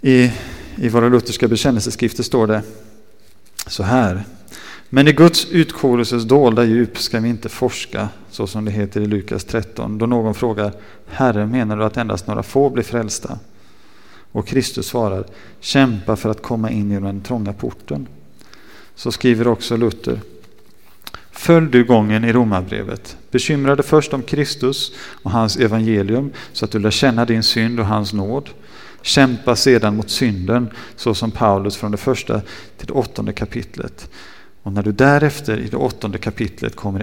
I, 0.00 0.32
I 0.76 0.88
våra 0.88 1.08
lutherska 1.08 1.48
bekännelseskrifter 1.48 2.22
står 2.22 2.46
det 2.46 2.62
så 3.66 3.82
här. 3.82 4.24
Men 4.88 5.08
i 5.08 5.12
Guds 5.12 5.46
utkorelses 5.50 6.24
dolda 6.24 6.64
djup 6.64 6.98
ska 6.98 7.20
vi 7.20 7.28
inte 7.28 7.48
forska, 7.48 8.08
så 8.30 8.46
som 8.46 8.64
det 8.64 8.70
heter 8.70 9.00
i 9.00 9.06
Lukas 9.06 9.44
13, 9.44 9.98
då 9.98 10.06
någon 10.06 10.34
frågar 10.34 10.72
Herre, 11.06 11.46
menar 11.46 11.76
du 11.76 11.84
att 11.84 11.96
endast 11.96 12.26
några 12.26 12.42
få 12.42 12.70
blir 12.70 12.84
frälsta? 12.84 13.38
Och 14.32 14.46
Kristus 14.46 14.86
svarar, 14.86 15.24
kämpa 15.60 16.16
för 16.16 16.30
att 16.30 16.42
komma 16.42 16.70
in 16.70 16.90
genom 16.90 17.04
den 17.04 17.20
trånga 17.20 17.52
porten. 17.52 18.06
Så 18.94 19.12
skriver 19.12 19.48
också 19.48 19.76
Luther, 19.76 20.20
Följ 21.30 21.70
du 21.70 21.84
gången 21.84 22.24
i 22.24 22.32
Romarbrevet. 22.32 23.16
Bekymra 23.30 23.76
dig 23.76 23.84
först 23.84 24.12
om 24.12 24.22
Kristus 24.22 24.92
och 25.22 25.30
hans 25.30 25.56
evangelium 25.56 26.32
så 26.52 26.64
att 26.64 26.70
du 26.70 26.78
lär 26.78 26.90
känna 26.90 27.24
din 27.24 27.42
synd 27.42 27.80
och 27.80 27.86
hans 27.86 28.12
nåd. 28.12 28.50
Kämpa 29.02 29.56
sedan 29.56 29.96
mot 29.96 30.10
synden 30.10 30.68
så 30.96 31.14
som 31.14 31.30
Paulus 31.30 31.76
från 31.76 31.90
det 31.90 31.96
första 31.96 32.40
till 32.76 32.86
det 32.86 32.92
åttonde 32.92 33.32
kapitlet. 33.32 34.10
Och 34.62 34.72
när 34.72 34.82
du 34.82 34.92
därefter 34.92 35.58
i 35.58 35.68
det 35.68 35.76
åttonde 35.76 36.18
kapitlet 36.18 36.76
kommer 36.76 37.00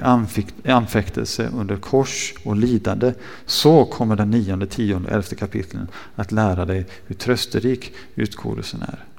i 0.63 0.71
anfäktelse 0.71 1.49
under 1.57 1.75
kors 1.75 2.33
och 2.43 2.55
lidande 2.55 3.13
så 3.45 3.85
kommer 3.85 4.15
den 4.15 4.31
nionde, 4.31 4.67
tionde 4.67 5.09
och 5.09 5.15
elfte 5.15 5.35
kapitlen 5.35 5.87
att 6.15 6.31
lära 6.31 6.65
dig 6.65 6.85
hur 7.05 7.15
trösterik 7.15 7.93
utkodelsen 8.15 8.81
är. 8.81 9.10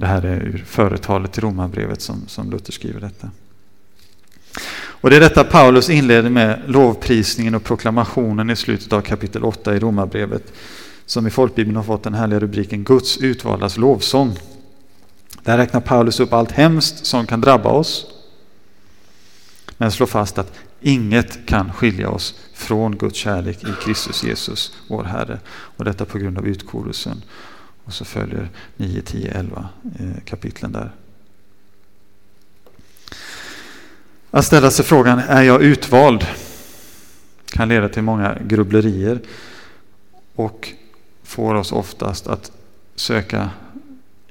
Det 0.00 0.06
här 0.06 0.22
är 0.22 0.40
ur 0.40 0.64
företalet 0.66 1.32
till 1.32 1.42
Romarbrevet 1.42 2.00
som, 2.00 2.24
som 2.26 2.50
Luther 2.50 2.72
skriver 2.72 3.00
detta. 3.00 3.30
Och 4.72 5.10
det 5.10 5.16
är 5.16 5.20
detta 5.20 5.44
Paulus 5.44 5.90
inleder 5.90 6.30
med 6.30 6.62
lovprisningen 6.66 7.54
och 7.54 7.64
proklamationen 7.64 8.50
i 8.50 8.56
slutet 8.56 8.92
av 8.92 9.00
kapitel 9.00 9.44
8 9.44 9.76
i 9.76 9.78
Romarbrevet. 9.78 10.52
Som 11.06 11.26
i 11.26 11.30
folkbibeln 11.30 11.76
har 11.76 11.82
fått 11.82 12.02
den 12.02 12.14
härliga 12.14 12.40
rubriken 12.40 12.84
Guds 12.84 13.18
utvaldas 13.18 13.76
lovsång. 13.76 14.38
Där 15.42 15.58
räknar 15.58 15.80
Paulus 15.80 16.20
upp 16.20 16.32
allt 16.32 16.52
hemskt 16.52 17.06
som 17.06 17.26
kan 17.26 17.40
drabba 17.40 17.70
oss. 17.70 18.06
Men 19.76 19.92
slår 19.92 20.06
fast 20.06 20.38
att 20.38 20.52
inget 20.80 21.46
kan 21.46 21.72
skilja 21.72 22.10
oss 22.10 22.34
från 22.54 22.96
Guds 22.96 23.18
kärlek 23.18 23.64
i 23.64 23.84
Kristus 23.84 24.24
Jesus, 24.24 24.72
vår 24.88 25.04
Herre. 25.04 25.38
Och 25.48 25.84
detta 25.84 26.04
på 26.04 26.18
grund 26.18 26.38
av 26.38 26.46
utkorelsen. 26.46 27.22
Och 27.84 27.92
så 27.92 28.04
följer 28.04 28.48
9, 28.76 29.02
10, 29.02 29.30
11 29.30 29.68
kapitlen 30.24 30.72
där. 30.72 30.90
Att 34.30 34.44
ställa 34.44 34.70
sig 34.70 34.84
frågan, 34.84 35.18
är 35.18 35.42
jag 35.42 35.62
utvald? 35.62 36.26
kan 37.50 37.68
leda 37.68 37.88
till 37.88 38.02
många 38.02 38.38
grubblerier 38.46 39.20
och 40.34 40.68
får 41.22 41.54
oss 41.54 41.72
oftast 41.72 42.26
att 42.26 42.52
söka 42.94 43.50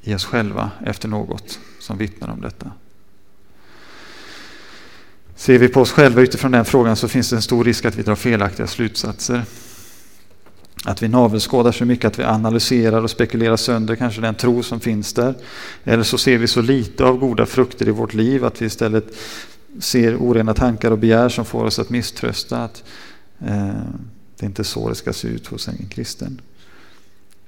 i 0.02 0.16
oss 0.16 0.26
själva 0.26 0.72
efter 0.86 1.08
något 1.08 1.60
som 1.80 1.98
vittnar 1.98 2.30
om 2.30 2.42
detta. 2.42 2.72
Ser 5.36 5.58
vi 5.58 5.68
på 5.68 5.82
oss 5.82 5.92
själva 5.92 6.22
utifrån 6.22 6.52
den 6.52 6.66
frågan 6.66 6.96
så 6.96 7.08
finns 7.08 7.30
det 7.30 7.36
en 7.36 7.42
stor 7.42 7.64
risk 7.64 7.86
att 7.86 7.96
vi 7.96 8.04
drar 8.04 8.16
felaktiga 8.16 8.68
slutsatser. 8.68 9.44
Att 10.86 11.04
vi 11.04 11.08
navelskådar 11.08 11.72
så 11.72 11.86
mycket 11.86 12.06
att 12.06 12.20
vi 12.20 12.24
analyserar 12.24 13.02
och 13.02 13.10
spekulerar 13.10 13.56
sönder 13.56 13.96
kanske 13.96 14.22
den 14.22 14.36
tro 14.36 14.64
som 14.64 14.80
finns 14.80 15.14
där. 15.14 15.36
Eller 15.84 16.04
så 16.04 16.18
ser 16.18 16.38
vi 16.38 16.48
så 16.48 16.62
lite 16.62 17.06
av 17.06 17.18
goda 17.18 17.46
frukter 17.46 17.88
i 17.88 17.92
vårt 17.92 18.14
liv 18.14 18.46
att 18.46 18.62
vi 18.62 18.66
istället 18.66 19.06
ser 19.80 20.16
orena 20.16 20.54
tankar 20.54 20.92
och 20.92 20.98
begär 20.98 21.30
som 21.30 21.46
får 21.46 21.64
oss 21.64 21.80
att 21.80 21.90
misströsta. 21.90 22.64
Att 22.64 22.84
eh, 23.40 23.84
det 24.38 24.46
är 24.46 24.46
inte 24.46 24.64
så 24.64 24.90
det 24.90 24.96
ska 24.96 25.14
se 25.14 25.28
ut 25.28 25.48
hos 25.48 25.68
en 25.68 25.88
kristen. 25.90 26.42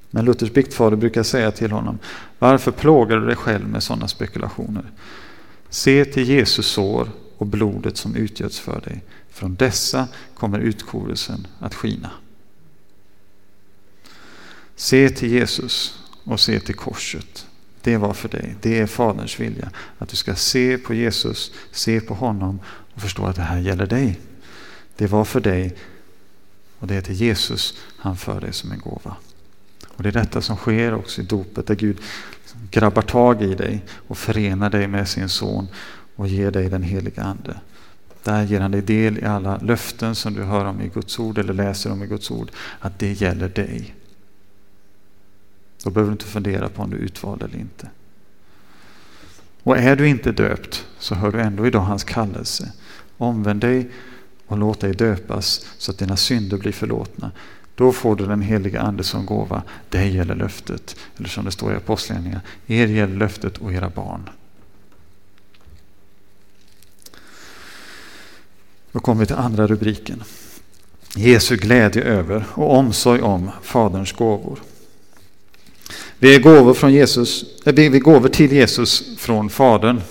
Men 0.09 0.25
Luthers 0.25 0.51
biktfader 0.51 0.97
brukar 0.97 1.23
säga 1.23 1.51
till 1.51 1.71
honom, 1.71 2.00
varför 2.39 2.71
plågar 2.71 3.17
du 3.17 3.25
dig 3.25 3.35
själv 3.35 3.67
med 3.67 3.83
sådana 3.83 4.07
spekulationer? 4.07 4.83
Se 5.69 6.05
till 6.05 6.29
Jesus 6.29 6.67
sår 6.67 7.07
och 7.38 7.47
blodet 7.47 7.97
som 7.97 8.15
utgöts 8.15 8.59
för 8.59 8.81
dig. 8.81 9.03
Från 9.29 9.55
dessa 9.55 10.07
kommer 10.35 10.59
utkorelsen 10.59 11.47
att 11.59 11.75
skina. 11.75 12.09
Se 14.81 15.09
till 15.09 15.31
Jesus 15.31 16.00
och 16.23 16.39
se 16.39 16.59
till 16.59 16.75
korset. 16.75 17.47
Det 17.81 17.97
var 17.97 18.13
för 18.13 18.29
dig. 18.29 18.55
Det 18.61 18.79
är 18.79 18.88
Faderns 18.88 19.39
vilja. 19.39 19.71
Att 19.97 20.09
du 20.09 20.15
ska 20.15 20.35
se 20.35 20.77
på 20.77 20.93
Jesus, 20.93 21.51
se 21.71 22.01
på 22.01 22.13
honom 22.13 22.59
och 22.65 23.01
förstå 23.01 23.25
att 23.25 23.35
det 23.35 23.41
här 23.41 23.59
gäller 23.59 23.85
dig. 23.85 24.19
Det 24.95 25.07
var 25.07 25.25
för 25.25 25.39
dig 25.39 25.75
och 26.79 26.88
det 26.88 26.95
är 26.95 27.01
till 27.01 27.15
Jesus 27.15 27.77
han 27.97 28.17
för 28.17 28.41
dig 28.41 28.53
som 28.53 28.71
en 28.71 28.79
gåva. 28.79 29.15
Och 29.88 30.03
Det 30.03 30.09
är 30.09 30.13
detta 30.13 30.41
som 30.41 30.55
sker 30.55 30.93
också 30.93 31.21
i 31.21 31.23
dopet 31.23 31.67
där 31.67 31.75
Gud 31.75 32.01
grabbar 32.71 33.01
tag 33.01 33.41
i 33.41 33.55
dig 33.55 33.85
och 34.07 34.17
förenar 34.17 34.69
dig 34.69 34.88
med 34.88 35.07
sin 35.07 35.29
son 35.29 35.67
och 36.15 36.27
ger 36.27 36.51
dig 36.51 36.69
den 36.69 36.83
heliga 36.83 37.23
Ande. 37.23 37.59
Där 38.23 38.43
ger 38.43 38.59
han 38.59 38.71
dig 38.71 38.81
del 38.81 39.17
i 39.17 39.25
alla 39.25 39.57
löften 39.57 40.15
som 40.15 40.33
du 40.33 40.43
hör 40.43 40.65
om 40.65 40.81
i 40.81 40.88
Guds 40.88 41.19
ord 41.19 41.38
eller 41.38 41.53
läser 41.53 41.91
om 41.91 42.03
i 42.03 42.07
Guds 42.07 42.31
ord. 42.31 42.51
Att 42.79 43.00
det 43.00 43.11
gäller 43.11 43.50
dig. 43.50 43.95
Då 45.83 45.89
behöver 45.89 46.09
du 46.09 46.13
inte 46.13 46.25
fundera 46.25 46.69
på 46.69 46.81
om 46.81 46.89
du 46.89 46.97
är 46.97 47.01
utvald 47.01 47.43
eller 47.43 47.59
inte. 47.59 47.89
Och 49.63 49.77
är 49.77 49.95
du 49.95 50.07
inte 50.07 50.31
döpt 50.31 50.85
så 51.00 51.15
hör 51.15 51.31
du 51.31 51.41
ändå 51.41 51.67
idag 51.67 51.81
hans 51.81 52.03
kallelse. 52.03 52.71
Omvänd 53.17 53.61
dig 53.61 53.91
och 54.47 54.57
låt 54.57 54.79
dig 54.79 54.93
döpas 54.93 55.65
så 55.77 55.91
att 55.91 55.97
dina 55.97 56.17
synder 56.17 56.57
blir 56.57 56.71
förlåtna. 56.71 57.31
Då 57.75 57.91
får 57.91 58.15
du 58.15 58.25
den 58.25 58.41
heliga 58.41 58.81
Ande 58.81 59.03
som 59.03 59.25
gåva. 59.25 59.63
Det 59.89 60.07
gäller 60.07 60.35
löftet. 60.35 60.95
Eller 61.17 61.29
som 61.29 61.45
det 61.45 61.51
står 61.51 61.73
i 61.73 61.75
Apostlagärningarna. 61.75 62.41
Er 62.67 62.88
gäller 62.88 63.15
löftet 63.15 63.57
och 63.57 63.73
era 63.73 63.89
barn. 63.89 64.29
Då 68.91 69.00
kommer 69.00 69.19
vi 69.19 69.25
till 69.25 69.35
andra 69.35 69.67
rubriken. 69.67 70.23
Jesu 71.15 71.55
glädje 71.55 72.03
över 72.03 72.45
och 72.53 72.77
omsorg 72.77 73.21
om 73.21 73.51
Faderns 73.61 74.11
gåvor. 74.11 74.59
Vi 76.24 76.36
är 76.36 76.40
gåvor, 76.40 76.74
från 76.74 76.94
Jesus, 76.94 77.46
eh, 77.66 77.74
vi 77.74 77.86
är 77.86 78.00
gåvor 78.00 78.30
till 78.30 78.51
Jesus 78.51 79.18
från 79.18 79.50
Fadern. 79.50 80.01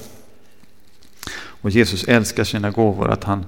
Och 1.35 1.71
Jesus 1.71 2.05
älskar 2.05 2.45
sina 2.45 2.71
gåvor 2.71 3.11
att 3.11 3.25
han, 3.25 3.47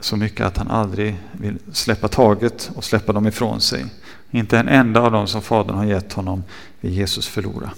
så 0.00 0.16
mycket 0.16 0.46
att 0.46 0.56
han 0.56 0.68
aldrig 0.68 1.16
vill 1.32 1.58
släppa 1.72 2.08
taget 2.08 2.70
och 2.74 2.84
släppa 2.84 3.12
dem 3.12 3.26
ifrån 3.26 3.60
sig. 3.60 3.86
Inte 4.30 4.58
en 4.58 4.68
enda 4.68 5.00
av 5.00 5.12
dem 5.12 5.26
som 5.26 5.42
Fadern 5.42 5.76
har 5.76 5.84
gett 5.84 6.12
honom 6.12 6.44
vill 6.80 6.92
Jesus 6.92 7.26
förlora. 7.28 7.70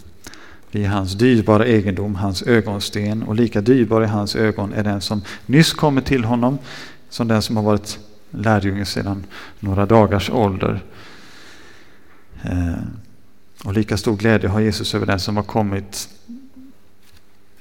Vi 0.71 0.85
är 0.85 0.89
hans 0.89 1.13
dyrbara 1.13 1.67
egendom, 1.67 2.15
hans 2.15 2.43
ögonsten 2.43 3.23
och 3.23 3.35
lika 3.35 3.61
dyrbar 3.61 4.03
i 4.03 4.07
hans 4.07 4.37
ögon 4.37 4.73
är 4.73 4.85
den 4.85 5.01
som 5.01 5.23
nyss 5.47 5.73
kommer 5.73 6.01
till 6.01 6.25
honom 6.25 6.59
som 7.09 7.29
den 7.29 7.43
som 7.43 7.57
har 7.57 7.65
varit 7.65 7.99
lärjunge 8.31 8.85
sedan 8.85 9.27
några 9.61 9.87
dagars 9.87 10.31
ålder. 10.31 10.81
Eh, 12.43 12.73
och 13.65 13.73
lika 13.73 13.97
stor 13.97 14.17
glädje 14.17 14.49
har 14.49 14.61
Jesus 14.61 14.95
över 14.95 15.07
den 15.07 15.21
som 15.21 15.37
har 15.37 15.43
kommit 15.43 16.09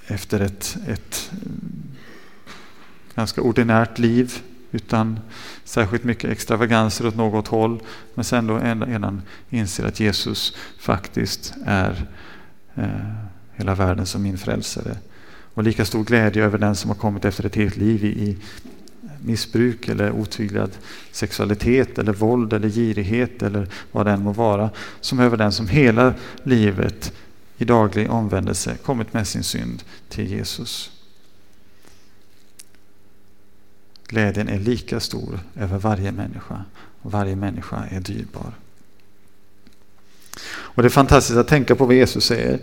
efter 0.07 0.39
ett, 0.39 0.77
ett 0.87 1.31
eh, 1.31 1.51
ganska 3.15 3.41
ordinärt 3.41 3.99
liv 3.99 4.33
utan 4.71 5.19
särskilt 5.63 6.03
mycket 6.03 6.31
extravaganser 6.31 7.07
åt 7.07 7.15
något 7.15 7.47
håll. 7.47 7.79
Men 8.13 8.25
sen 8.25 8.47
då 8.47 8.57
redan 8.57 9.21
inser 9.49 9.85
att 9.85 9.99
Jesus 9.99 10.55
faktiskt 10.79 11.53
är 11.65 12.07
eh, 12.75 13.13
hela 13.55 13.75
världen 13.75 14.05
som 14.05 14.23
min 14.23 14.37
frälsare. 14.37 14.97
Och 15.53 15.63
lika 15.63 15.85
stor 15.85 16.03
glädje 16.03 16.43
över 16.43 16.57
den 16.57 16.75
som 16.75 16.89
har 16.89 16.95
kommit 16.95 17.25
efter 17.25 17.45
ett 17.45 17.55
helt 17.55 17.77
liv 17.77 18.05
i, 18.05 18.07
i 18.07 18.37
missbruk 19.21 19.87
eller 19.87 20.11
otyglad 20.11 20.71
sexualitet 21.11 21.97
eller 21.97 22.13
våld 22.13 22.53
eller 22.53 22.69
girighet 22.69 23.43
eller 23.43 23.67
vad 23.91 24.05
det 24.05 24.11
än 24.11 24.23
må 24.23 24.31
vara. 24.31 24.69
Som 25.01 25.19
över 25.19 25.37
den 25.37 25.51
som 25.51 25.67
hela 25.67 26.13
livet 26.43 27.13
i 27.57 27.65
daglig 27.65 28.11
omvändelse 28.11 28.77
kommit 28.83 29.13
med 29.13 29.27
sin 29.27 29.43
synd 29.43 29.83
till 30.09 30.27
Jesus. 30.27 30.91
Glädjen 34.07 34.49
är 34.49 34.59
lika 34.59 34.99
stor 34.99 35.39
över 35.55 35.77
varje 35.77 36.11
människa 36.11 36.65
och 37.01 37.11
varje 37.11 37.35
människa 37.35 37.85
är 37.89 37.99
dyrbar. 37.99 38.53
Och 40.49 40.83
Det 40.83 40.87
är 40.87 40.89
fantastiskt 40.89 41.37
att 41.37 41.47
tänka 41.47 41.75
på 41.75 41.85
vad 41.85 41.95
Jesus 41.95 42.25
säger. 42.25 42.59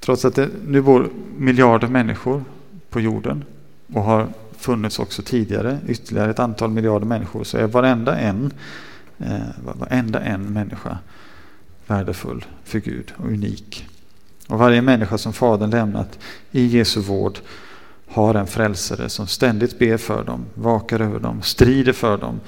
Trots 0.00 0.24
att 0.24 0.34
det 0.34 0.50
nu 0.66 0.82
bor 0.82 1.10
miljarder 1.36 1.88
människor 1.88 2.44
på 2.90 3.00
jorden 3.00 3.44
och 3.92 4.02
har 4.02 4.28
funnits 4.58 4.98
också 4.98 5.22
tidigare, 5.22 5.78
ytterligare 5.88 6.30
ett 6.30 6.38
antal 6.38 6.70
miljarder 6.70 7.06
människor, 7.06 7.44
så 7.44 7.58
är 7.58 7.66
varenda 7.66 8.18
en, 8.18 8.52
eh, 9.18 9.38
varenda 9.78 10.20
en 10.20 10.52
människa 10.52 10.98
värdefull 11.86 12.44
för 12.64 12.78
Gud 12.78 13.12
och 13.16 13.26
unik. 13.26 13.88
Och 14.48 14.58
varje 14.58 14.82
människa 14.82 15.18
som 15.18 15.32
Fadern 15.32 15.70
lämnat 15.70 16.18
i 16.50 16.66
Jesu 16.66 17.00
vård 17.00 17.38
har 18.06 18.34
en 18.34 18.46
frälsare 18.46 19.08
som 19.08 19.26
ständigt 19.26 19.78
ber 19.78 19.96
för 19.96 20.24
dem, 20.24 20.44
vakar 20.54 21.00
över 21.00 21.20
dem, 21.20 21.42
strider 21.42 21.92
för 21.92 22.18
dem 22.18 22.40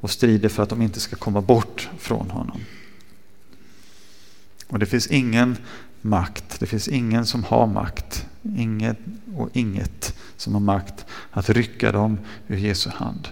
och 0.00 0.10
strider 0.10 0.48
för 0.48 0.62
att 0.62 0.68
de 0.68 0.82
inte 0.82 1.00
ska 1.00 1.16
komma 1.16 1.40
bort 1.40 1.88
från 1.98 2.30
honom. 2.30 2.60
Och 4.68 4.78
det 4.78 4.86
finns 4.86 5.06
ingen 5.06 5.56
makt, 6.00 6.60
det 6.60 6.66
finns 6.66 6.88
ingen 6.88 7.26
som 7.26 7.44
har 7.44 7.66
makt, 7.66 8.26
Ingen 8.56 8.96
och 9.36 9.48
inget 9.52 10.14
som 10.36 10.52
har 10.52 10.60
makt 10.60 11.06
att 11.30 11.50
rycka 11.50 11.92
dem 11.92 12.18
ur 12.48 12.56
Jesu 12.56 12.90
hand. 12.90 13.28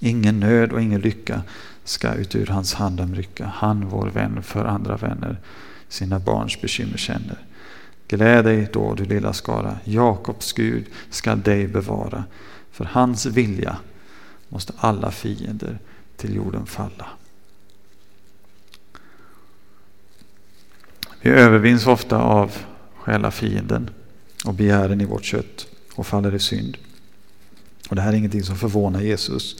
Ingen 0.00 0.40
nöd 0.40 0.72
och 0.72 0.82
ingen 0.82 1.00
lycka 1.00 1.42
ska 1.84 2.14
ut 2.14 2.34
ur 2.34 2.46
hans 2.46 2.74
hand 2.74 3.14
rycka. 3.14 3.46
Han, 3.46 3.88
vår 3.88 4.06
vän 4.06 4.42
för 4.42 4.64
andra 4.64 4.96
vänner, 4.96 5.40
sina 5.88 6.18
barns 6.18 6.60
bekymmer 6.60 6.96
känner. 6.96 7.38
Gläd 8.08 8.44
dig 8.44 8.68
då, 8.72 8.94
du 8.94 9.04
lilla 9.04 9.32
skara. 9.32 9.78
Jakobs 9.84 10.52
Gud 10.52 10.86
ska 11.10 11.34
dig 11.34 11.66
bevara. 11.66 12.24
För 12.70 12.84
hans 12.84 13.26
vilja 13.26 13.76
måste 14.48 14.72
alla 14.76 15.10
fiender 15.10 15.78
till 16.16 16.34
jorden 16.34 16.66
falla. 16.66 17.06
Vi 21.20 21.30
övervinns 21.30 21.86
ofta 21.86 22.18
av 22.18 22.52
själva 23.02 23.30
fienden 23.30 23.90
och 24.44 24.54
begären 24.54 25.00
i 25.00 25.04
vårt 25.04 25.24
kött 25.24 25.66
och 25.94 26.06
faller 26.06 26.34
i 26.34 26.38
synd. 26.38 26.76
Och 27.88 27.96
Det 27.96 28.02
här 28.02 28.12
är 28.12 28.16
ingenting 28.16 28.42
som 28.42 28.56
förvånar 28.56 29.00
Jesus. 29.00 29.56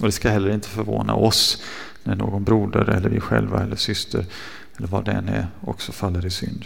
Och 0.00 0.06
det 0.06 0.12
ska 0.12 0.30
heller 0.30 0.50
inte 0.50 0.68
förvåna 0.68 1.14
oss 1.14 1.62
när 2.04 2.16
någon 2.16 2.44
broder 2.44 2.90
eller 2.90 3.08
vi 3.08 3.20
själva 3.20 3.62
eller 3.62 3.76
syster 3.76 4.26
eller 4.76 4.88
vad 4.88 5.04
det 5.04 5.12
än 5.12 5.28
är 5.28 5.46
också 5.60 5.92
faller 5.92 6.26
i 6.26 6.30
synd. 6.30 6.64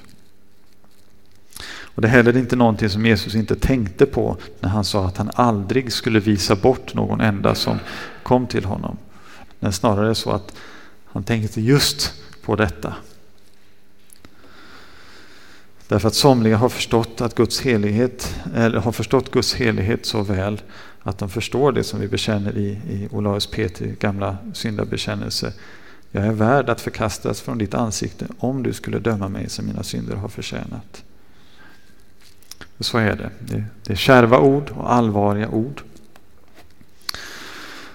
Och 1.67 2.03
Det 2.03 2.09
är 2.09 2.13
heller 2.13 2.37
inte 2.37 2.57
någonting 2.57 2.89
som 2.89 3.07
Jesus 3.07 3.35
inte 3.35 3.57
tänkte 3.57 4.07
på 4.07 4.37
när 4.61 4.69
han 4.69 4.85
sa 4.85 5.07
att 5.07 5.17
han 5.17 5.31
aldrig 5.35 5.93
skulle 5.93 6.21
visa 6.21 6.57
bort 6.57 6.95
någon 6.95 7.21
enda 7.21 7.55
som 7.55 7.79
kom 8.23 8.47
till 8.47 8.65
honom. 8.65 8.97
Men 9.61 9.73
snarare 9.73 10.15
så 10.15 10.31
att 10.31 10.55
han 11.05 11.25
tänkte 11.25 11.61
just 11.61 12.13
på 12.43 12.57
detta. 12.57 12.95
Därför 15.89 16.09
att 16.09 16.15
somliga 16.15 16.57
har 16.57 16.69
förstått 16.69 17.21
att 17.21 17.35
Guds 17.35 17.61
helighet, 17.61 18.37
eller 18.55 18.79
har 18.79 18.93
förstått 18.93 19.31
Guds 19.31 19.55
helighet 19.55 20.07
så 20.07 20.23
väl 20.23 20.61
att 21.03 21.19
de 21.19 21.31
förstår 21.31 21.73
det 21.73 21.85
som 21.85 22.01
vi 22.01 22.09
bekänner 22.09 22.59
i, 22.59 22.69
i 22.69 23.09
Olaus 23.11 23.47
Petri 23.47 23.97
gamla 24.01 24.37
syndabekännelse. 24.55 25.53
Jag 26.11 26.27
är 26.27 26.33
värd 26.33 26.71
att 26.71 26.81
förkastas 26.81 27.41
från 27.41 27.59
ditt 27.59 27.75
ansikte 27.75 28.27
om 28.39 28.63
du 28.63 28.73
skulle 28.73 28.99
döma 28.99 29.29
mig 29.29 29.49
som 29.49 29.67
mina 29.67 29.83
synder 29.83 30.17
har 30.17 30.29
förtjänat. 30.29 31.05
Så 32.81 32.99
är 32.99 33.17
det. 33.17 33.31
Det 33.85 33.93
är 33.93 33.97
kärva 33.97 34.39
ord 34.39 34.71
och 34.71 34.93
allvarliga 34.93 35.49
ord. 35.49 35.83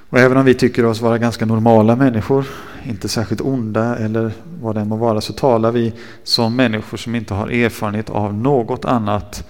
Och 0.09 0.19
även 0.19 0.37
om 0.37 0.45
vi 0.45 0.53
tycker 0.53 0.85
oss 0.85 1.01
vara 1.01 1.17
ganska 1.17 1.45
normala 1.45 1.95
människor, 1.95 2.45
inte 2.89 3.09
särskilt 3.09 3.41
onda 3.41 3.95
eller 3.95 4.31
vad 4.61 4.75
det 4.75 4.85
må 4.85 4.95
vara, 4.95 5.21
så 5.21 5.33
talar 5.33 5.71
vi 5.71 5.93
som 6.23 6.55
människor 6.55 6.97
som 6.97 7.15
inte 7.15 7.33
har 7.33 7.47
erfarenhet 7.49 8.09
av 8.09 8.33
något 8.33 8.85
annat 8.85 9.47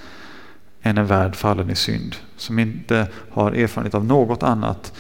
än 0.82 0.97
en 0.97 1.06
värld 1.06 1.36
fallen 1.36 1.69
i 1.69 1.75
synd. 1.75 2.15
Som 2.38 2.60
inte 2.60 3.08
har 3.32 3.52
erfarenhet 3.52 3.93
av 3.95 4.06
något 4.06 4.43
annat 4.43 4.93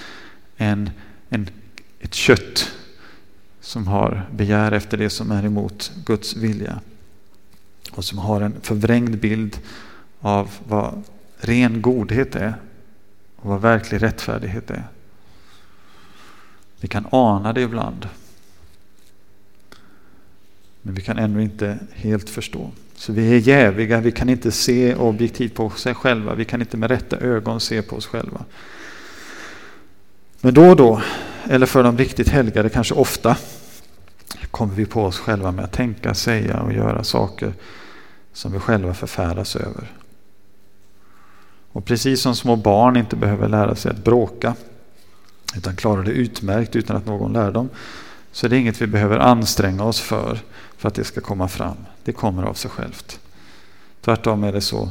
än 0.57 0.89
en, 1.29 1.49
ett 1.99 2.13
kött 2.13 2.71
som 3.61 3.87
har 3.87 4.27
begär 4.31 4.71
efter 4.71 4.97
det 4.97 5.09
som 5.09 5.31
är 5.31 5.45
emot 5.45 5.91
Guds 6.05 6.35
vilja. 6.35 6.79
Och 7.91 8.05
som 8.05 8.17
har 8.17 8.41
en 8.41 8.61
förvrängd 8.61 9.19
bild 9.19 9.59
av 10.19 10.49
vad 10.67 11.03
ren 11.37 11.81
godhet 11.81 12.35
är 12.35 12.53
och 13.35 13.49
vad 13.49 13.61
verklig 13.61 14.03
rättfärdighet 14.03 14.69
är. 14.69 14.83
Vi 16.79 16.87
kan 16.87 17.07
ana 17.09 17.53
det 17.53 17.61
ibland. 17.61 18.07
Men 20.81 20.93
vi 20.93 21.01
kan 21.01 21.17
ännu 21.17 21.43
inte 21.43 21.79
helt 21.93 22.29
förstå. 22.29 22.71
Så 22.95 23.13
vi 23.13 23.33
är 23.33 23.37
jäviga, 23.37 23.99
vi 23.99 24.11
kan 24.11 24.29
inte 24.29 24.51
se 24.51 24.95
objektivt 24.95 25.53
på 25.53 25.65
oss 25.65 25.87
själva. 25.93 26.35
Vi 26.35 26.45
kan 26.45 26.61
inte 26.61 26.77
med 26.77 26.91
rätta 26.91 27.17
ögon 27.17 27.59
se 27.59 27.81
på 27.81 27.95
oss 27.95 28.07
själva. 28.07 28.45
Men 30.41 30.53
då 30.53 30.69
och 30.69 30.75
då, 30.75 31.01
eller 31.43 31.65
för 31.65 31.83
de 31.83 31.97
riktigt 31.97 32.29
helgade 32.29 32.69
kanske 32.69 32.93
ofta, 32.93 33.37
kommer 34.51 34.73
vi 34.73 34.85
på 34.85 35.03
oss 35.03 35.19
själva 35.19 35.51
med 35.51 35.65
att 35.65 35.71
tänka, 35.71 36.13
säga 36.13 36.59
och 36.59 36.73
göra 36.73 37.03
saker 37.03 37.53
som 38.33 38.51
vi 38.51 38.59
själva 38.59 38.93
förfäras 38.93 39.55
över. 39.55 39.91
Och 41.71 41.85
precis 41.85 42.21
som 42.21 42.35
små 42.35 42.55
barn 42.55 42.97
inte 42.97 43.15
behöver 43.15 43.49
lära 43.49 43.75
sig 43.75 43.91
att 43.91 44.03
bråka 44.03 44.55
utan 45.57 45.75
klarar 45.75 46.03
det 46.03 46.11
utmärkt 46.11 46.75
utan 46.75 46.95
att 46.95 47.05
någon 47.05 47.33
lär 47.33 47.51
dem 47.51 47.69
så 48.31 48.47
det 48.47 48.55
är 48.55 48.59
inget 48.59 48.81
vi 48.81 48.87
behöver 48.87 49.17
anstränga 49.17 49.83
oss 49.83 49.99
för 49.99 50.39
för 50.77 50.87
att 50.87 50.95
det 50.95 51.03
ska 51.03 51.21
komma 51.21 51.47
fram. 51.47 51.77
Det 52.03 52.11
kommer 52.11 52.43
av 52.43 52.53
sig 52.53 52.71
självt. 52.71 53.19
Tvärtom 54.01 54.43
är 54.43 54.51
det 54.51 54.61
så 54.61 54.89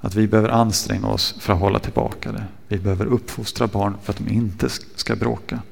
att 0.00 0.14
vi 0.14 0.26
behöver 0.26 0.48
anstränga 0.48 1.06
oss 1.06 1.34
för 1.38 1.52
att 1.52 1.58
hålla 1.58 1.78
tillbaka 1.78 2.32
det. 2.32 2.44
Vi 2.68 2.78
behöver 2.78 3.06
uppfostra 3.06 3.66
barn 3.66 3.96
för 4.02 4.12
att 4.12 4.18
de 4.18 4.28
inte 4.28 4.68
ska 4.94 5.16
bråka. 5.16 5.62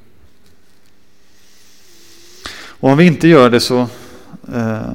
Och 2.83 2.91
om 2.91 2.99
vi 2.99 3.07
inte 3.07 3.29
gör 3.29 3.51
det 3.51 3.61
så 3.61 3.89
eh, 4.53 4.93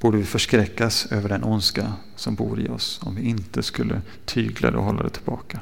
borde 0.00 0.18
vi 0.18 0.24
förskräckas 0.24 1.06
över 1.12 1.28
den 1.28 1.44
ondska 1.44 1.92
som 2.16 2.34
bor 2.34 2.60
i 2.60 2.68
oss 2.68 3.00
om 3.02 3.14
vi 3.14 3.22
inte 3.22 3.62
skulle 3.62 4.00
tygla 4.24 4.70
det 4.70 4.78
och 4.78 4.84
hålla 4.84 5.02
det 5.02 5.10
tillbaka. 5.10 5.60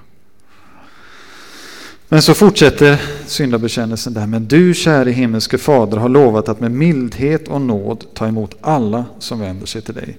Men 2.08 2.22
så 2.22 2.34
fortsätter 2.34 3.02
syndabekännelsen 3.26 4.14
där. 4.14 4.26
Men 4.26 4.46
du, 4.46 4.74
käre 4.74 5.10
himmelske 5.10 5.58
Fader, 5.58 5.96
har 5.96 6.08
lovat 6.08 6.48
att 6.48 6.60
med 6.60 6.70
mildhet 6.70 7.48
och 7.48 7.60
nåd 7.60 8.04
ta 8.14 8.26
emot 8.26 8.54
alla 8.60 9.04
som 9.18 9.40
vänder 9.40 9.66
sig 9.66 9.82
till 9.82 9.94
dig. 9.94 10.18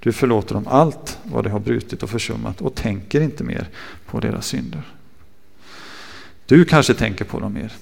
Du 0.00 0.12
förlåter 0.12 0.54
dem 0.54 0.66
allt 0.68 1.18
vad 1.22 1.44
de 1.44 1.50
har 1.50 1.60
brutit 1.60 2.02
och 2.02 2.10
försummat 2.10 2.60
och 2.60 2.74
tänker 2.74 3.20
inte 3.20 3.44
mer 3.44 3.68
på 4.06 4.20
deras 4.20 4.46
synder. 4.46 4.82
Du 6.46 6.64
kanske 6.64 6.94
tänker 6.94 7.24
på 7.24 7.40
dem 7.40 7.52
mer, 7.52 7.72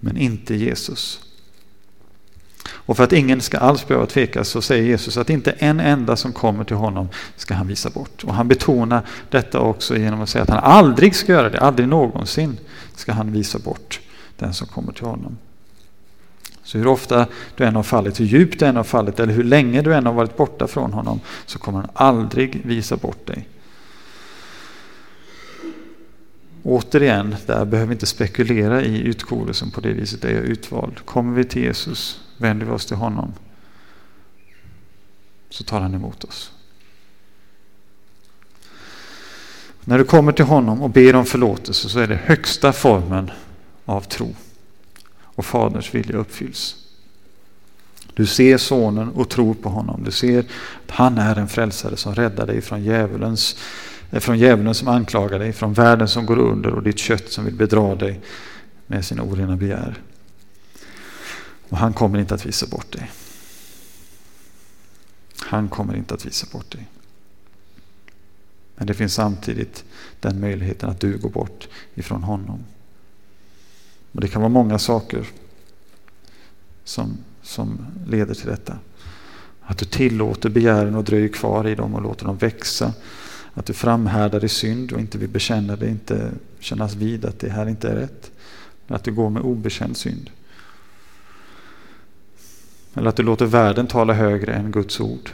men 0.00 0.16
inte 0.16 0.54
Jesus. 0.54 1.20
Och 2.68 2.96
för 2.96 3.04
att 3.04 3.12
ingen 3.12 3.40
ska 3.40 3.58
alls 3.58 3.86
behöva 3.86 4.06
tveka 4.06 4.44
så 4.44 4.62
säger 4.62 4.84
Jesus 4.84 5.16
att 5.16 5.30
inte 5.30 5.50
en 5.50 5.80
enda 5.80 6.16
som 6.16 6.32
kommer 6.32 6.64
till 6.64 6.76
honom 6.76 7.08
ska 7.36 7.54
han 7.54 7.66
visa 7.66 7.90
bort. 7.90 8.24
Och 8.24 8.34
han 8.34 8.48
betonar 8.48 9.02
detta 9.30 9.60
också 9.60 9.96
genom 9.96 10.20
att 10.20 10.28
säga 10.28 10.42
att 10.42 10.50
han 10.50 10.58
aldrig 10.58 11.14
ska 11.14 11.32
göra 11.32 11.50
det, 11.50 11.60
aldrig 11.60 11.88
någonsin 11.88 12.56
ska 12.98 13.12
han 13.12 13.32
visa 13.32 13.58
bort 13.58 14.00
den 14.36 14.54
som 14.54 14.66
kommer 14.66 14.92
till 14.92 15.06
honom. 15.06 15.38
Så 16.62 16.78
hur 16.78 16.86
ofta 16.86 17.26
du 17.56 17.64
än 17.64 17.76
har 17.76 17.82
fallit, 17.82 18.20
hur 18.20 18.24
djupt 18.24 18.58
du 18.58 18.66
än 18.66 18.76
har 18.76 18.84
fallit 18.84 19.20
eller 19.20 19.32
hur 19.32 19.44
länge 19.44 19.82
du 19.82 19.94
än 19.94 20.06
har 20.06 20.12
varit 20.12 20.36
borta 20.36 20.66
från 20.66 20.92
honom 20.92 21.20
så 21.46 21.58
kommer 21.58 21.78
han 21.78 21.90
aldrig 21.94 22.60
visa 22.64 22.96
bort 22.96 23.26
dig. 23.26 23.48
Återigen, 26.62 27.36
där 27.46 27.64
behöver 27.64 27.88
vi 27.88 27.94
inte 27.94 28.06
spekulera 28.06 28.82
i 28.82 29.00
utkolelsen 29.00 29.70
på 29.70 29.80
det 29.80 29.92
viset, 29.92 30.24
är 30.24 30.34
jag 30.34 30.44
utvald. 30.44 31.04
Kommer 31.04 31.36
vi 31.36 31.44
till 31.44 31.62
Jesus, 31.62 32.20
vänder 32.36 32.66
vi 32.66 32.72
oss 32.72 32.86
till 32.86 32.96
honom, 32.96 33.32
så 35.50 35.64
tar 35.64 35.80
han 35.80 35.94
emot 35.94 36.24
oss. 36.24 36.52
När 39.88 39.98
du 39.98 40.04
kommer 40.04 40.32
till 40.32 40.44
honom 40.44 40.82
och 40.82 40.90
ber 40.90 41.14
om 41.14 41.26
förlåtelse 41.26 41.88
så 41.88 41.98
är 41.98 42.06
det 42.06 42.20
högsta 42.24 42.72
formen 42.72 43.30
av 43.84 44.00
tro. 44.00 44.34
Och 45.20 45.44
Faderns 45.44 45.94
vilja 45.94 46.16
uppfylls. 46.16 46.76
Du 48.14 48.26
ser 48.26 48.58
sonen 48.58 49.08
och 49.08 49.28
tror 49.28 49.54
på 49.54 49.68
honom. 49.68 50.04
Du 50.04 50.10
ser 50.10 50.38
att 50.38 50.90
han 50.90 51.18
är 51.18 51.36
en 51.36 51.48
frälsare 51.48 51.96
som 51.96 52.14
räddar 52.14 52.46
dig 52.46 52.60
från 52.60 52.84
djävulens 52.84 53.56
eh, 54.10 54.20
från 54.20 54.38
djävulen 54.38 54.74
som 54.74 54.88
anklagar 54.88 55.38
dig, 55.38 55.52
från 55.52 55.72
världen 55.72 56.08
som 56.08 56.26
går 56.26 56.38
under 56.38 56.70
och 56.70 56.82
ditt 56.82 56.98
kött 56.98 57.32
som 57.32 57.44
vill 57.44 57.54
bedra 57.54 57.94
dig 57.94 58.20
med 58.86 59.04
sina 59.04 59.22
orena 59.22 59.56
begär. 59.56 59.98
Och 61.68 61.78
han 61.78 61.92
kommer 61.92 62.18
inte 62.18 62.34
att 62.34 62.46
visa 62.46 62.66
bort 62.66 62.92
dig. 62.92 63.10
Han 65.40 65.68
kommer 65.68 65.96
inte 65.96 66.14
att 66.14 66.26
visa 66.26 66.46
bort 66.52 66.72
dig. 66.72 66.88
Men 68.78 68.86
det 68.86 68.94
finns 68.94 69.14
samtidigt 69.14 69.84
den 70.20 70.40
möjligheten 70.40 70.90
att 70.90 71.00
du 71.00 71.18
går 71.18 71.30
bort 71.30 71.68
ifrån 71.94 72.22
honom. 72.22 72.64
Och 74.12 74.20
Det 74.20 74.28
kan 74.28 74.42
vara 74.42 74.52
många 74.52 74.78
saker 74.78 75.26
som, 76.84 77.18
som 77.42 77.86
leder 78.06 78.34
till 78.34 78.46
detta. 78.46 78.78
Att 79.60 79.78
du 79.78 79.84
tillåter 79.84 80.50
begären 80.50 80.94
och 80.94 81.04
dröjer 81.04 81.28
kvar 81.28 81.68
i 81.68 81.74
dem 81.74 81.94
och 81.94 82.02
låter 82.02 82.24
dem 82.24 82.36
växa. 82.36 82.92
Att 83.54 83.66
du 83.66 83.72
framhärdar 83.72 84.44
i 84.44 84.48
synd 84.48 84.92
och 84.92 85.00
inte 85.00 85.18
vill 85.18 85.28
bekänna 85.28 85.76
det, 85.76 85.88
inte 85.88 86.30
kännas 86.58 86.94
vid 86.94 87.24
att 87.24 87.38
det 87.38 87.50
här 87.50 87.68
inte 87.68 87.88
är 87.88 87.96
rätt. 87.96 88.30
Men 88.86 88.96
att 88.96 89.04
du 89.04 89.12
går 89.12 89.30
med 89.30 89.42
obekänd 89.42 89.96
synd. 89.96 90.30
Eller 92.94 93.08
att 93.08 93.16
du 93.16 93.22
låter 93.22 93.46
världen 93.46 93.86
tala 93.86 94.12
högre 94.12 94.54
än 94.54 94.70
Guds 94.70 95.00
ord. 95.00 95.30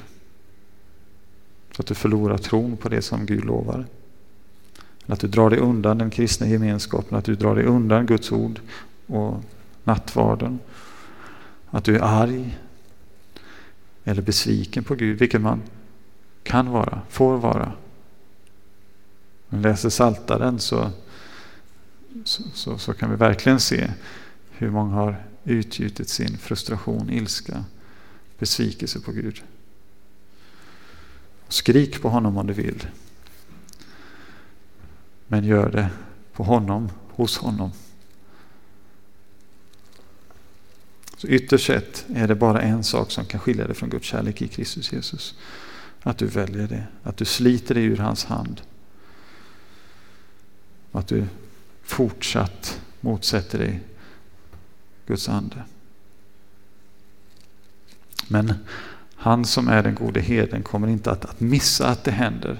Så 1.76 1.82
att 1.82 1.86
du 1.86 1.94
förlorar 1.94 2.38
tron 2.38 2.76
på 2.76 2.88
det 2.88 3.02
som 3.02 3.26
Gud 3.26 3.44
lovar. 3.44 3.86
Eller 5.04 5.14
att 5.14 5.20
du 5.20 5.28
drar 5.28 5.50
dig 5.50 5.58
undan 5.58 5.98
den 5.98 6.10
kristna 6.10 6.46
gemenskapen, 6.46 7.18
att 7.18 7.24
du 7.24 7.34
drar 7.34 7.54
dig 7.54 7.64
undan 7.64 8.06
Guds 8.06 8.32
ord 8.32 8.60
och 9.06 9.42
nattvarden. 9.84 10.58
Att 11.70 11.84
du 11.84 11.96
är 11.96 12.00
arg 12.00 12.58
eller 14.04 14.22
besviken 14.22 14.84
på 14.84 14.94
Gud, 14.94 15.18
vilket 15.18 15.40
man 15.40 15.62
kan 16.42 16.70
vara, 16.70 17.00
får 17.08 17.38
vara. 17.38 17.72
Om 19.48 19.58
vi 19.58 19.62
läser 19.62 19.90
Saltaren 19.90 20.58
så, 20.58 20.90
så, 22.24 22.42
så, 22.52 22.78
så 22.78 22.94
kan 22.94 23.10
vi 23.10 23.16
verkligen 23.16 23.60
se 23.60 23.90
hur 24.50 24.70
många 24.70 24.94
har 24.94 25.24
utgjutit 25.44 26.08
sin 26.08 26.38
frustration, 26.38 27.10
ilska, 27.10 27.64
besvikelse 28.38 29.00
på 29.00 29.12
Gud. 29.12 29.42
Skrik 31.54 32.02
på 32.02 32.08
honom 32.08 32.38
om 32.38 32.46
du 32.46 32.52
vill. 32.52 32.86
Men 35.26 35.44
gör 35.44 35.70
det 35.70 35.90
på 36.32 36.44
honom, 36.44 36.90
hos 37.10 37.38
honom. 37.38 37.72
Så 41.16 41.26
ytterst 41.26 41.66
sett 41.66 42.06
är 42.14 42.28
det 42.28 42.34
bara 42.34 42.62
en 42.62 42.84
sak 42.84 43.10
som 43.10 43.26
kan 43.26 43.40
skilja 43.40 43.66
dig 43.66 43.76
från 43.76 43.90
Guds 43.90 44.06
kärlek 44.06 44.42
i 44.42 44.48
Kristus 44.48 44.92
Jesus. 44.92 45.34
Att 46.02 46.18
du 46.18 46.26
väljer 46.26 46.68
det, 46.68 46.86
att 47.02 47.16
du 47.16 47.24
sliter 47.24 47.74
dig 47.74 47.84
ur 47.84 47.96
hans 47.96 48.24
hand. 48.24 48.60
Och 50.90 51.00
att 51.00 51.08
du 51.08 51.26
fortsatt 51.82 52.80
motsätter 53.00 53.58
dig 53.58 53.80
Guds 55.06 55.28
ande. 55.28 55.64
Men 58.28 58.54
han 59.24 59.44
som 59.44 59.68
är 59.68 59.82
den 59.82 59.94
gode 59.94 60.20
herden 60.20 60.62
kommer 60.62 60.88
inte 60.88 61.10
att, 61.10 61.24
att 61.24 61.40
missa 61.40 61.86
att 61.86 62.04
det 62.04 62.10
händer. 62.10 62.58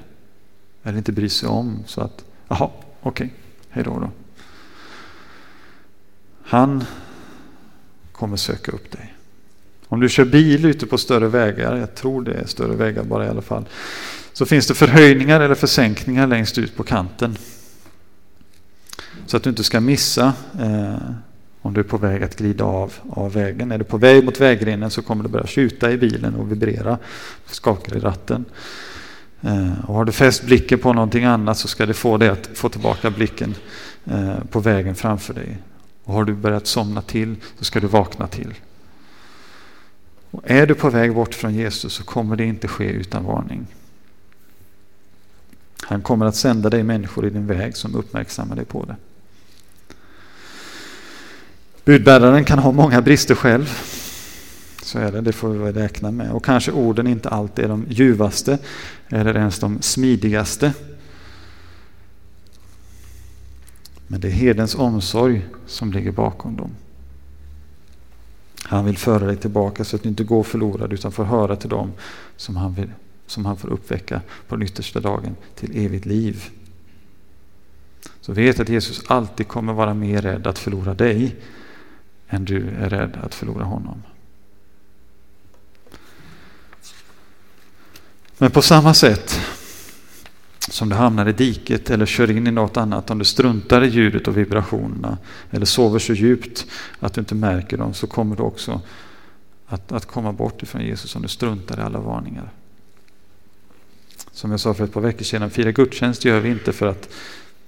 Eller 0.83 0.99
inte 0.99 1.13
bry 1.13 1.29
sig 1.29 1.49
om 1.49 1.85
så 1.87 2.01
att, 2.01 2.25
jaha, 2.49 2.71
okej, 3.01 3.27
okay, 3.27 3.29
hej 3.69 3.85
då 3.85 3.99
då. 3.99 4.11
Han 6.43 6.85
kommer 8.13 8.37
söka 8.37 8.73
upp 8.73 8.91
dig. 8.91 9.15
Om 9.87 10.01
du 10.01 10.09
kör 10.09 10.25
bil 10.25 10.65
ute 10.65 10.87
på 10.87 10.99
större 10.99 11.29
vägar, 11.29 11.77
jag 11.77 11.95
tror 11.95 12.23
det 12.23 12.35
är 12.35 12.47
större 12.47 12.77
vägar 12.77 13.05
bara 13.05 13.27
i 13.27 13.29
alla 13.29 13.43
fall, 13.43 13.65
så 14.33 14.47
finns 14.47 14.67
det 14.67 14.75
förhöjningar 14.75 15.41
eller 15.41 15.55
försänkningar 15.55 16.27
längst 16.27 16.59
ut 16.59 16.77
på 16.77 16.83
kanten. 16.83 17.37
Så 19.27 19.37
att 19.37 19.43
du 19.43 19.51
inte 19.51 19.65
ska 19.65 19.81
missa 19.81 20.33
eh, 20.61 20.97
om 21.65 21.75
du 21.75 21.81
är 21.81 21.85
på 21.85 21.97
väg 21.97 22.23
att 22.23 22.37
glida 22.37 22.65
av, 22.65 22.93
av 23.11 23.33
vägen. 23.33 23.73
Är 23.73 23.79
du 23.79 23.85
på 23.85 23.97
väg 23.97 24.25
mot 24.25 24.41
vägrenen 24.41 24.91
så 24.91 25.03
kommer 25.03 25.23
det 25.23 25.29
börja 25.29 25.47
tjuta 25.47 25.93
i 25.93 25.97
bilen 25.97 26.35
och 26.35 26.53
vibrera. 26.53 26.99
skakar 27.47 27.97
i 27.97 28.01
ratten. 28.01 28.45
Eh, 29.41 29.85
och 29.87 29.95
har 29.95 30.05
du 30.05 30.13
fäst 30.13 30.45
blicken 30.45 30.79
på 30.79 30.93
någonting 30.93 31.25
annat 31.25 31.59
så 31.59 31.69
ska 31.69 31.87
det 31.87 31.95
få 31.95 32.17
dig 32.17 32.29
att 32.29 32.47
få 32.55 32.69
tillbaka 32.69 33.11
blicken 33.11 33.55
eh, 34.05 34.39
på 34.51 34.61
vägen 34.61 34.95
framför 34.95 35.35
dig. 35.35 35.59
Och 36.05 36.15
har 36.15 36.25
du 36.25 36.35
börjat 36.35 36.67
somna 36.67 37.03
till 37.03 37.37
så 37.59 37.65
ska 37.65 37.81
du 37.81 37.87
vakna 37.87 38.27
till. 38.27 38.55
Och 40.31 40.43
är 40.45 40.67
du 40.67 40.75
på 40.75 40.91
väg 40.91 41.15
bort 41.15 41.35
från 41.35 41.55
Jesus 41.55 41.93
så 41.93 42.05
kommer 42.05 42.37
det 42.37 42.45
inte 42.45 42.69
ske 42.69 42.85
utan 42.85 43.25
varning. 43.25 43.67
Han 45.83 46.03
kommer 46.03 46.27
att 46.27 46.37
sända 46.37 46.71
dig 46.71 46.83
människor 46.83 47.27
i 47.27 47.31
din 47.31 47.47
väg 47.47 47.77
som 47.77 47.95
uppmärksammar 47.95 48.57
dig 48.57 48.65
på 48.65 48.85
det. 48.85 48.97
Budbäraren 51.85 52.45
kan 52.45 52.59
ha 52.59 52.73
många 52.73 53.03
brister 53.03 53.35
själv. 53.35 53.79
Så 54.83 54.99
är 54.99 55.13
det, 55.13 55.21
det 55.21 55.33
får 55.33 55.49
vi 55.49 55.73
räkna 55.73 56.11
med. 56.11 56.33
Och 56.33 56.45
kanske 56.45 56.73
orden 56.73 57.07
inte 57.07 57.29
alltid 57.29 57.65
är 57.65 57.69
de 57.69 57.87
ljuvaste 57.89 58.59
eller 59.09 59.37
ens 59.37 59.59
de 59.59 59.83
smidigaste. 59.83 60.73
Men 64.07 64.21
det 64.21 64.29
är 64.29 64.33
herdens 64.33 64.75
omsorg 64.75 65.47
som 65.67 65.93
ligger 65.93 66.13
bakom 66.13 66.57
dem. 66.57 66.71
Han 68.63 68.85
vill 68.85 68.99
föra 68.99 69.27
dig 69.27 69.37
tillbaka 69.37 69.85
så 69.85 69.97
att 69.97 70.03
du 70.03 70.09
inte 70.09 70.25
går 70.25 70.43
förlorad 70.43 70.93
utan 70.93 71.13
får 71.13 71.25
höra 71.25 71.57
till 71.57 71.71
dem 71.71 71.93
som 72.37 72.57
han, 72.57 72.75
vill, 72.75 72.91
som 73.27 73.47
han 73.47 73.57
får 73.57 73.69
uppväcka 73.69 74.21
på 74.49 74.57
den 74.57 74.63
yttersta 74.63 75.01
dagen 75.01 75.37
till 75.55 75.85
evigt 75.85 76.07
liv. 76.07 76.45
Så 78.21 78.33
vet 78.33 78.61
att 78.61 78.69
Jesus 78.69 79.03
alltid 79.07 79.49
kommer 79.49 79.73
vara 79.73 79.95
mer 79.95 80.23
rädd 80.23 80.47
att 80.47 80.59
förlora 80.59 80.95
dig 80.95 81.37
än 82.35 82.45
du 82.45 82.69
är 82.69 82.91
rädd 82.91 83.19
att 83.23 83.35
förlora 83.35 83.65
honom. 83.65 84.03
Men 88.39 88.51
på 88.51 88.63
samma 88.63 88.95
sätt 88.95 89.41
som 90.59 90.89
du 90.89 90.95
hamnar 90.95 91.29
i 91.29 91.33
diket 91.33 91.91
eller 91.91 92.07
kör 92.07 92.31
in 92.31 92.47
i 92.47 92.51
något 92.51 92.77
annat, 92.77 93.11
om 93.11 93.19
du 93.19 93.25
struntar 93.25 93.85
i 93.85 93.89
ljudet 93.89 94.29
och 94.29 94.39
vibrationerna 94.39 95.19
eller 95.51 95.67
sover 95.67 95.99
så 95.99 96.13
djupt 96.13 96.67
att 97.01 97.15
du 97.15 97.21
inte 97.21 97.35
märker 97.35 97.77
dem 97.77 97.95
så 97.95 98.07
kommer 98.07 98.37
du 98.37 98.43
också 98.43 98.81
att, 99.67 99.93
att 99.93 100.07
komma 100.07 100.33
bort 100.33 100.63
ifrån 100.63 100.83
Jesus 100.83 101.17
om 101.17 101.23
du 101.23 101.29
struntar 101.29 101.79
i 101.79 101.83
alla 101.83 101.99
varningar. 101.99 102.51
Som 104.33 104.51
jag 104.51 104.61
sa 104.61 104.75
för 104.75 104.85
ett 104.85 104.93
par 104.93 105.01
veckor 105.01 105.25
sedan, 105.25 105.51
fira 105.51 105.73
gudstjänst 105.73 106.25
gör 106.25 106.41
vi 106.41 106.49
inte 106.49 106.73
för 106.73 106.87
att 106.87 107.09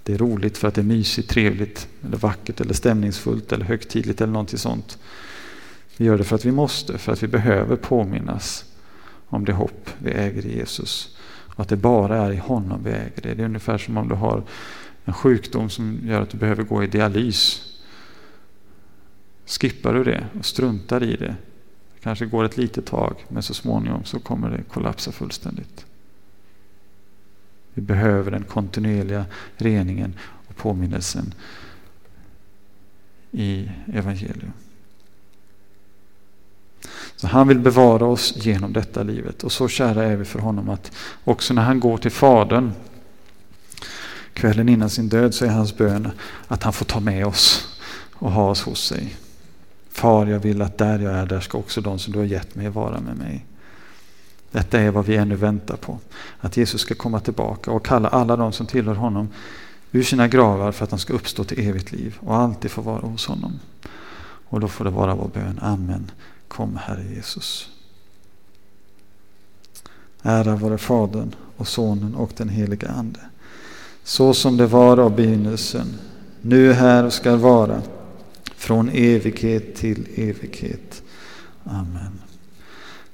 det 0.06 0.14
är 0.14 0.18
roligt 0.18 0.58
för 0.58 0.68
att 0.68 0.74
det 0.74 0.80
är 0.80 0.84
mysigt, 0.84 1.30
trevligt, 1.30 1.88
eller 2.04 2.16
vackert, 2.16 2.60
eller 2.60 2.74
stämningsfullt, 2.74 3.52
eller 3.52 3.64
högtidligt 3.64 4.20
eller 4.20 4.32
någonting 4.32 4.58
sånt. 4.58 4.98
Vi 5.96 6.04
gör 6.04 6.18
det 6.18 6.24
för 6.24 6.36
att 6.36 6.44
vi 6.44 6.52
måste, 6.52 6.98
för 6.98 7.12
att 7.12 7.22
vi 7.22 7.28
behöver 7.28 7.76
påminnas 7.76 8.64
om 9.28 9.44
det 9.44 9.52
hopp 9.52 9.90
vi 9.98 10.10
äger 10.10 10.46
i 10.46 10.56
Jesus. 10.56 11.16
Och 11.26 11.60
att 11.60 11.68
det 11.68 11.76
bara 11.76 12.16
är 12.16 12.32
i 12.32 12.36
honom 12.36 12.84
vi 12.84 12.90
äger 12.90 13.22
det. 13.22 13.34
Det 13.34 13.42
är 13.42 13.46
ungefär 13.46 13.78
som 13.78 13.96
om 13.96 14.08
du 14.08 14.14
har 14.14 14.42
en 15.04 15.14
sjukdom 15.14 15.70
som 15.70 15.98
gör 16.02 16.22
att 16.22 16.30
du 16.30 16.38
behöver 16.38 16.62
gå 16.62 16.84
i 16.84 16.86
dialys. 16.86 17.62
Skippar 19.46 19.94
du 19.94 20.04
det 20.04 20.26
och 20.38 20.44
struntar 20.44 21.02
i 21.02 21.16
det, 21.16 21.36
det 21.94 22.00
kanske 22.02 22.26
går 22.26 22.44
ett 22.44 22.56
litet 22.56 22.86
tag, 22.86 23.24
men 23.28 23.42
så 23.42 23.54
småningom 23.54 24.04
så 24.04 24.20
kommer 24.20 24.50
det 24.50 24.62
kollapsa 24.62 25.12
fullständigt. 25.12 25.86
Vi 27.76 27.82
behöver 27.82 28.30
den 28.30 28.44
kontinuerliga 28.44 29.24
reningen 29.56 30.14
och 30.48 30.56
påminnelsen 30.56 31.34
i 33.32 33.70
evangelium. 33.92 34.52
Så 37.16 37.26
han 37.26 37.48
vill 37.48 37.58
bevara 37.58 38.06
oss 38.06 38.34
genom 38.36 38.72
detta 38.72 39.02
livet 39.02 39.44
och 39.44 39.52
så 39.52 39.68
kära 39.68 40.04
är 40.04 40.16
vi 40.16 40.24
för 40.24 40.38
honom 40.38 40.68
att 40.68 40.92
också 41.24 41.54
när 41.54 41.62
han 41.62 41.80
går 41.80 41.98
till 41.98 42.10
Fadern 42.10 42.72
kvällen 44.32 44.68
innan 44.68 44.90
sin 44.90 45.08
död 45.08 45.34
så 45.34 45.44
är 45.44 45.50
hans 45.50 45.76
bön 45.76 46.10
att 46.48 46.62
han 46.62 46.72
får 46.72 46.84
ta 46.84 47.00
med 47.00 47.26
oss 47.26 47.78
och 48.12 48.32
ha 48.32 48.50
oss 48.50 48.62
hos 48.62 48.86
sig. 48.86 49.16
Far, 49.90 50.26
jag 50.26 50.38
vill 50.38 50.62
att 50.62 50.78
där 50.78 50.98
jag 50.98 51.12
är, 51.12 51.26
där 51.26 51.40
ska 51.40 51.58
också 51.58 51.80
de 51.80 51.98
som 51.98 52.12
du 52.12 52.18
har 52.18 52.26
gett 52.26 52.54
mig 52.54 52.68
vara 52.68 53.00
med 53.00 53.16
mig. 53.16 53.46
Detta 54.56 54.80
är 54.80 54.90
vad 54.90 55.04
vi 55.04 55.16
ännu 55.16 55.34
väntar 55.34 55.76
på. 55.76 55.98
Att 56.40 56.56
Jesus 56.56 56.80
ska 56.80 56.94
komma 56.94 57.20
tillbaka 57.20 57.70
och 57.70 57.86
kalla 57.86 58.08
alla 58.08 58.36
de 58.36 58.52
som 58.52 58.66
tillhör 58.66 58.94
honom 58.94 59.28
ur 59.92 60.02
sina 60.02 60.28
gravar 60.28 60.72
för 60.72 60.84
att 60.84 60.90
de 60.90 60.98
ska 60.98 61.12
uppstå 61.12 61.44
till 61.44 61.68
evigt 61.68 61.92
liv 61.92 62.16
och 62.20 62.36
alltid 62.36 62.70
få 62.70 62.82
vara 62.82 63.06
hos 63.06 63.26
honom. 63.26 63.60
Och 64.48 64.60
då 64.60 64.68
får 64.68 64.84
det 64.84 64.90
vara 64.90 65.14
vår 65.14 65.30
bön. 65.34 65.58
Amen. 65.62 66.10
Kom 66.48 66.76
Herre 66.76 67.04
Jesus. 67.14 67.68
Ära 70.22 70.56
vare 70.56 70.78
Fadern 70.78 71.34
och 71.56 71.68
Sonen 71.68 72.14
och 72.14 72.30
den 72.36 72.48
helige 72.48 72.88
Ande. 72.88 73.20
Så 74.04 74.34
som 74.34 74.56
det 74.56 74.66
var 74.66 74.98
av 74.98 75.16
begynnelsen, 75.16 75.86
nu 76.40 76.72
här 76.72 77.04
och 77.04 77.12
ska 77.12 77.36
vara, 77.36 77.82
från 78.56 78.88
evighet 78.88 79.74
till 79.74 80.08
evighet. 80.14 81.02
Amen. 81.64 82.25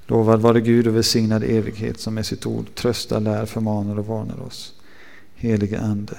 Lovad 0.06 0.40
vare 0.40 0.60
Gud 0.60 0.86
och 0.86 0.96
välsignad 0.96 1.44
evighet 1.44 2.00
som 2.00 2.14
med 2.14 2.26
sitt 2.26 2.46
ord 2.46 2.74
tröstar, 2.74 3.20
lär, 3.20 3.46
förmanar 3.46 3.98
och 3.98 4.06
varnar 4.06 4.40
oss. 4.40 4.74
Helige 5.34 5.80
Ande, 5.80 6.18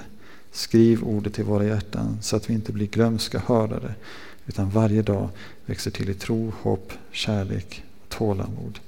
skriv 0.52 1.02
ordet 1.02 1.34
till 1.34 1.44
våra 1.44 1.64
hjärtan 1.64 2.18
så 2.20 2.36
att 2.36 2.50
vi 2.50 2.54
inte 2.54 2.72
blir 2.72 2.86
glömska 2.86 3.38
hörare 3.46 3.94
utan 4.46 4.70
varje 4.70 5.02
dag 5.02 5.28
växer 5.66 5.90
till 5.90 6.10
i 6.10 6.14
tro, 6.14 6.52
hopp, 6.62 6.92
kärlek 7.10 7.82
och 8.02 8.08
tålamod 8.08 8.78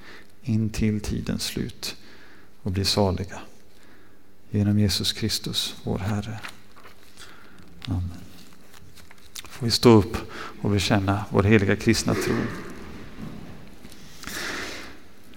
in 0.42 0.70
till 0.70 1.00
tidens 1.00 1.44
slut 1.44 1.96
och 2.62 2.70
blir 2.70 2.84
saliga. 2.84 3.38
Genom 4.50 4.78
Jesus 4.78 5.12
Kristus, 5.12 5.74
vår 5.84 5.98
Herre. 5.98 6.40
Amen. 7.86 8.10
Får 9.44 9.66
vi 9.66 9.70
stå 9.70 9.90
upp 9.90 10.16
och 10.62 10.70
bekänna 10.70 11.24
vår 11.30 11.42
heliga 11.42 11.76
kristna 11.76 12.14
tro. 12.14 12.34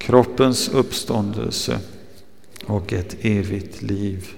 kroppens 0.00 0.68
uppståndelse 0.68 1.78
och 2.66 2.92
ett 2.92 3.16
evigt 3.20 3.82
liv. 3.82 4.28